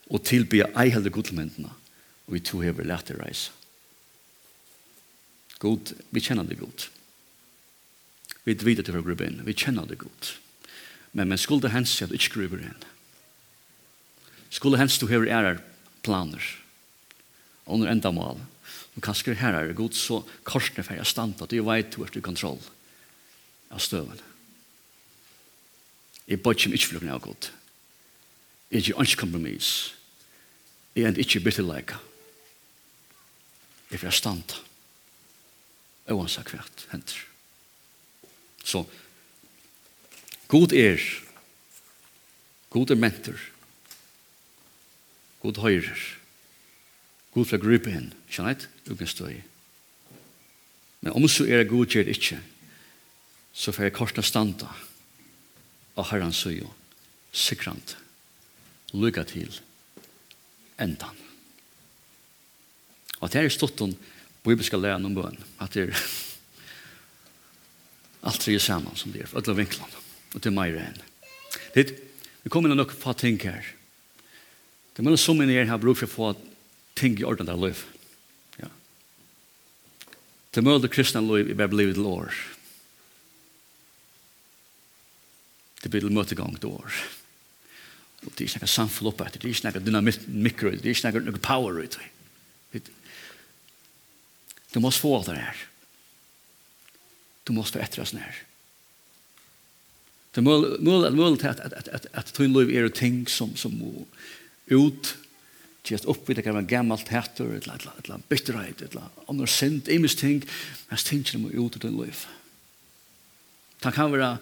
og 0.07 0.23
tilby 0.27 0.61
ei 0.67 0.91
helde 0.93 1.11
godmyndene, 1.13 1.71
og 2.27 2.35
vi 2.35 2.43
to 2.43 2.61
hever 2.63 2.87
lete 2.87 3.15
reise. 3.17 3.51
God, 5.57 5.95
vi 6.13 6.21
kjenner 6.21 6.45
det 6.45 6.59
godt. 6.59 6.89
Vi 8.45 8.53
vet 8.53 8.83
det 8.85 8.93
for 8.93 9.01
å 9.01 9.15
inn, 9.25 9.41
vi 9.43 9.55
kjenner 9.57 9.87
det 9.89 9.97
godt. 9.99 10.35
Men, 11.11 11.31
men 11.31 11.39
skulle 11.41 11.65
det 11.65 11.73
hens 11.73 11.95
at 12.03 12.11
du 12.11 12.15
ikke 12.15 12.35
gruber 12.37 12.61
inn, 12.61 12.85
skulle 14.53 14.77
det 14.77 14.85
hens 14.85 14.99
du 15.01 15.07
hever 15.09 15.27
ærer 15.33 15.59
planer, 16.05 16.43
under 17.67 17.89
enda 17.91 18.13
mål, 18.15 18.39
Og 18.97 19.03
kanskje 19.05 19.37
her 19.37 19.53
er 19.53 19.75
god, 19.77 19.93
så 19.93 20.23
korsene 20.43 20.83
for 20.83 20.97
jeg 20.97 21.05
stand, 21.05 21.37
at 21.41 21.51
du 21.53 21.61
vet 21.61 21.93
du 21.93 22.01
er 22.01 22.17
i 22.17 22.23
kontroll 22.25 22.57
av 23.69 23.79
støven. 23.83 24.19
Jeg 26.27 26.41
bøtt 26.41 26.65
ikke 26.65 26.73
ikke 26.75 26.89
flukken 26.91 27.13
av 27.13 27.21
god. 27.21 27.51
Jeg 28.73 28.89
gjør 28.89 29.05
ikke 29.05 29.21
kompromiss. 29.21 29.93
Jeg 30.95 31.05
er 31.05 31.21
ikke 31.21 31.43
bitterleika. 31.45 32.01
Jeg 33.91 34.01
får 34.01 34.17
stand. 34.17 34.57
Og 36.07 36.23
han 36.23 36.31
sa 36.31 36.41
hvert 36.47 36.87
henter. 36.91 37.21
Så, 38.67 38.81
god 40.51 40.73
er, 40.75 40.99
god 42.73 42.91
er 42.91 42.99
mentor, 42.99 43.39
god 45.39 45.61
høyrer, 45.63 46.01
god 47.37 47.45
for 47.45 47.59
å 47.59 47.65
gripe 47.67 47.93
inn, 47.93 48.09
ikke 48.25 48.39
sant? 48.39 48.65
Uten 48.89 49.09
støy. 49.09 49.37
Men 51.05 51.13
om 51.13 51.27
så 51.29 51.45
er 51.45 51.61
det 51.61 51.69
god 51.69 51.93
gjør 51.93 52.07
det 52.07 52.17
ikke, 52.17 52.39
så 53.53 53.73
får 53.73 53.87
jeg 53.87 53.97
korsene 53.97 54.25
standa 54.25 54.69
og 55.97 56.03
av 56.03 56.11
Herren 56.11 56.33
søyo, 56.33 56.69
sikrant, 57.33 57.95
lykke 58.93 59.23
til, 59.29 59.49
endan. 60.81 61.23
Og 63.17 63.31
det 63.33 63.41
er 63.41 63.53
stått 63.53 63.81
om 63.81 63.95
bibelska 64.45 64.77
læren 64.77 65.07
om 65.09 65.15
bøn, 65.17 65.39
at 65.61 65.73
det 65.73 65.87
er 65.87 66.03
alt 68.29 68.41
tre 68.43 68.57
sammen 68.61 68.97
som 68.97 69.13
det 69.13 69.25
er, 69.25 69.33
alle 69.33 69.57
vinklene, 69.57 70.03
og 70.33 70.37
det 70.37 70.51
er 70.51 70.57
mer 70.57 70.77
enn. 70.83 71.01
Det, 71.73 71.89
vi 72.45 72.53
kommer 72.53 72.69
inn 72.69 72.77
og 72.77 72.83
nok 72.83 72.93
få 72.97 73.15
ting 73.17 73.41
her. 73.41 73.73
Det 74.93 75.01
er 75.01 75.09
mellom 75.09 75.21
som 75.21 75.41
en 75.41 75.49
er 75.53 75.69
her 75.69 75.81
bruk 75.81 75.97
for 75.97 76.09
å 76.09 76.13
få 76.13 76.29
ting 76.97 77.17
i 77.19 77.25
ordentlig 77.27 77.53
av 77.53 77.63
liv. 77.63 77.83
Ja. 78.61 78.69
Det 80.55 80.65
møter 80.65 80.91
kristne 80.91 81.21
liv 81.25 81.51
i 81.51 81.57
bare 81.57 81.77
livet 81.77 81.99
til 81.99 82.09
år. 82.09 82.35
Det 85.83 85.93
blir 85.93 86.09
møtegang 86.09 86.57
til 86.57 86.73
år. 86.79 86.99
Og 88.25 88.33
det 88.33 88.43
er 88.43 88.49
ikke 88.49 88.63
noe 88.65 88.73
samfunn 88.73 89.11
oppe 89.11 89.27
etter, 89.27 89.39
det 89.39 89.51
er 89.51 89.55
ikke 89.55 89.71
noe 89.77 89.85
dynamikk, 89.85 90.63
det 90.81 90.89
er 90.89 90.95
ikke 90.95 91.21
noe 91.21 91.43
power 91.43 91.77
ut. 91.79 91.99
Du 94.73 94.81
må 94.83 94.91
få 94.91 95.13
alt 95.15 95.29
det 95.31 95.37
her. 95.39 95.61
Du 97.47 97.53
må 97.55 97.63
få 97.63 97.79
etter 97.79 98.03
oss 98.03 98.11
nær. 98.17 98.41
Det 100.35 100.43
er 100.43 100.45
mulig 100.45 101.45
at 101.47 101.61
at 101.63 101.73
at 101.73 101.87
at 101.87 102.07
at 102.13 102.39
at 102.39 102.93
ting 102.93 103.23
som 103.29 103.55
som 103.55 103.73
må 103.73 104.05
ut 104.69 105.15
gjest 105.91 106.07
opp 106.09 106.27
vid 106.27 106.39
det 106.39 106.45
kan 106.45 106.55
være 106.57 106.69
gammalt 106.69 107.09
hætter, 107.11 107.49
et 107.55 107.67
eller 107.67 108.13
annet 108.13 108.29
bitterhet, 108.29 108.81
et 108.81 108.91
eller 108.91 109.07
annet 109.07 109.29
andre 109.31 109.47
sint, 109.51 109.87
imens 109.87 110.15
ting, 110.19 110.43
men 110.89 111.03
tingene 111.03 111.43
må 111.43 111.53
ut 111.53 111.77
i 111.79 111.83
din 111.85 111.99
liv. 111.99 112.25
Det 113.83 113.93
kan 113.93 114.11
være 114.11 114.37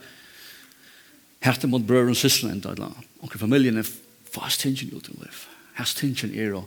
hætter 1.45 1.69
mot 1.69 1.85
brødre 1.85 2.15
og 2.15 2.17
søsler, 2.17 2.55
et 2.55 2.65
eller 2.65 2.89
annet, 2.89 3.13
og 3.21 3.37
familien 3.39 3.77
er 3.77 3.91
fast 4.31 4.61
tingene 4.61 4.95
ut 4.95 5.09
i 5.09 5.13
din 5.13 5.21
liv. 5.23 5.45
Hæst 5.75 5.99
tingene 5.99 6.39
er 6.39 6.55
å 6.55 6.65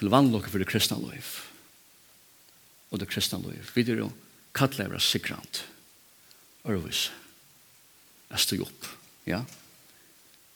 til 0.00 0.08
vannlokke 0.08 0.48
for 0.48 0.62
det 0.62 0.68
kristna 0.70 0.96
liv. 1.02 1.26
Og 2.90 3.00
det 3.02 3.10
kristna 3.10 3.38
liv. 3.44 3.68
Vi 3.74 3.84
er 3.84 4.00
jo 4.00 4.08
kattelig 4.56 4.88
å 4.88 4.94
være 4.94 5.04
sikrant. 5.04 5.64
Ørvis. 6.64 7.10
Jeg 8.30 8.44
stod 8.46 8.64
opp. 8.64 8.88
Ja? 9.28 9.42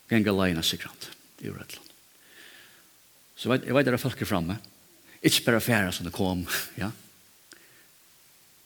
Genga 0.08 0.32
leina 0.32 0.64
sikrant. 0.64 1.10
Det 1.36 1.46
er 1.46 1.52
jo 1.52 1.58
rett. 1.58 1.76
Så 3.36 3.50
vet, 3.50 3.66
jeg 3.66 3.74
vet 3.74 3.90
at 3.90 4.00
folk 4.00 4.20
er 4.20 4.30
framme. 4.30 4.58
Ikke 5.24 5.44
bare 5.48 5.62
fære 5.64 5.92
som 5.92 6.06
det 6.06 6.14
kom, 6.14 6.44
ja. 6.82 6.90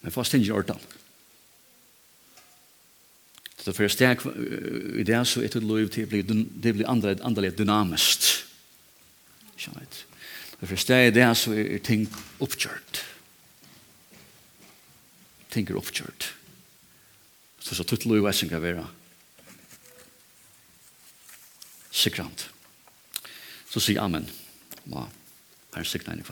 Men 0.01 0.15
fast 0.15 0.35
ikke 0.35 0.55
ordan. 0.55 0.81
Så 3.59 3.75
for 3.75 3.85
å 3.85 3.93
steg 3.93 4.23
i 4.97 5.05
det 5.05 5.19
så 5.29 5.43
er 5.43 5.53
det 5.53 5.65
lov 5.67 5.91
til 5.93 6.07
det 6.09 6.73
blir 6.73 6.89
andre, 6.89 7.17
annerledes 7.21 7.59
dynamisk. 7.59 8.29
Skjønner 9.59 9.85
jeg. 9.85 10.05
For 10.63 10.75
å 10.75 10.81
steg 10.81 11.09
i 11.09 11.15
det 11.15 11.27
så 11.39 11.55
er 11.59 11.83
ting 11.85 12.07
oppkjørt. 12.43 13.03
Ting 15.53 15.69
er 15.69 15.79
oppkjørt. 15.81 16.31
Så 17.61 17.77
så 17.77 17.85
tutt 17.85 18.07
lov 18.09 18.27
er 18.31 18.37
som 18.37 18.51
kan 18.51 18.63
være 18.63 18.87
sikrant. 21.93 22.49
Så 23.69 23.83
sier 23.83 24.01
Amen. 24.01 24.25
Amen 24.25 24.48
og 24.93 25.09
her 25.75 25.89
sikna 25.89 26.15
inn 26.15 26.25
i 26.25 26.29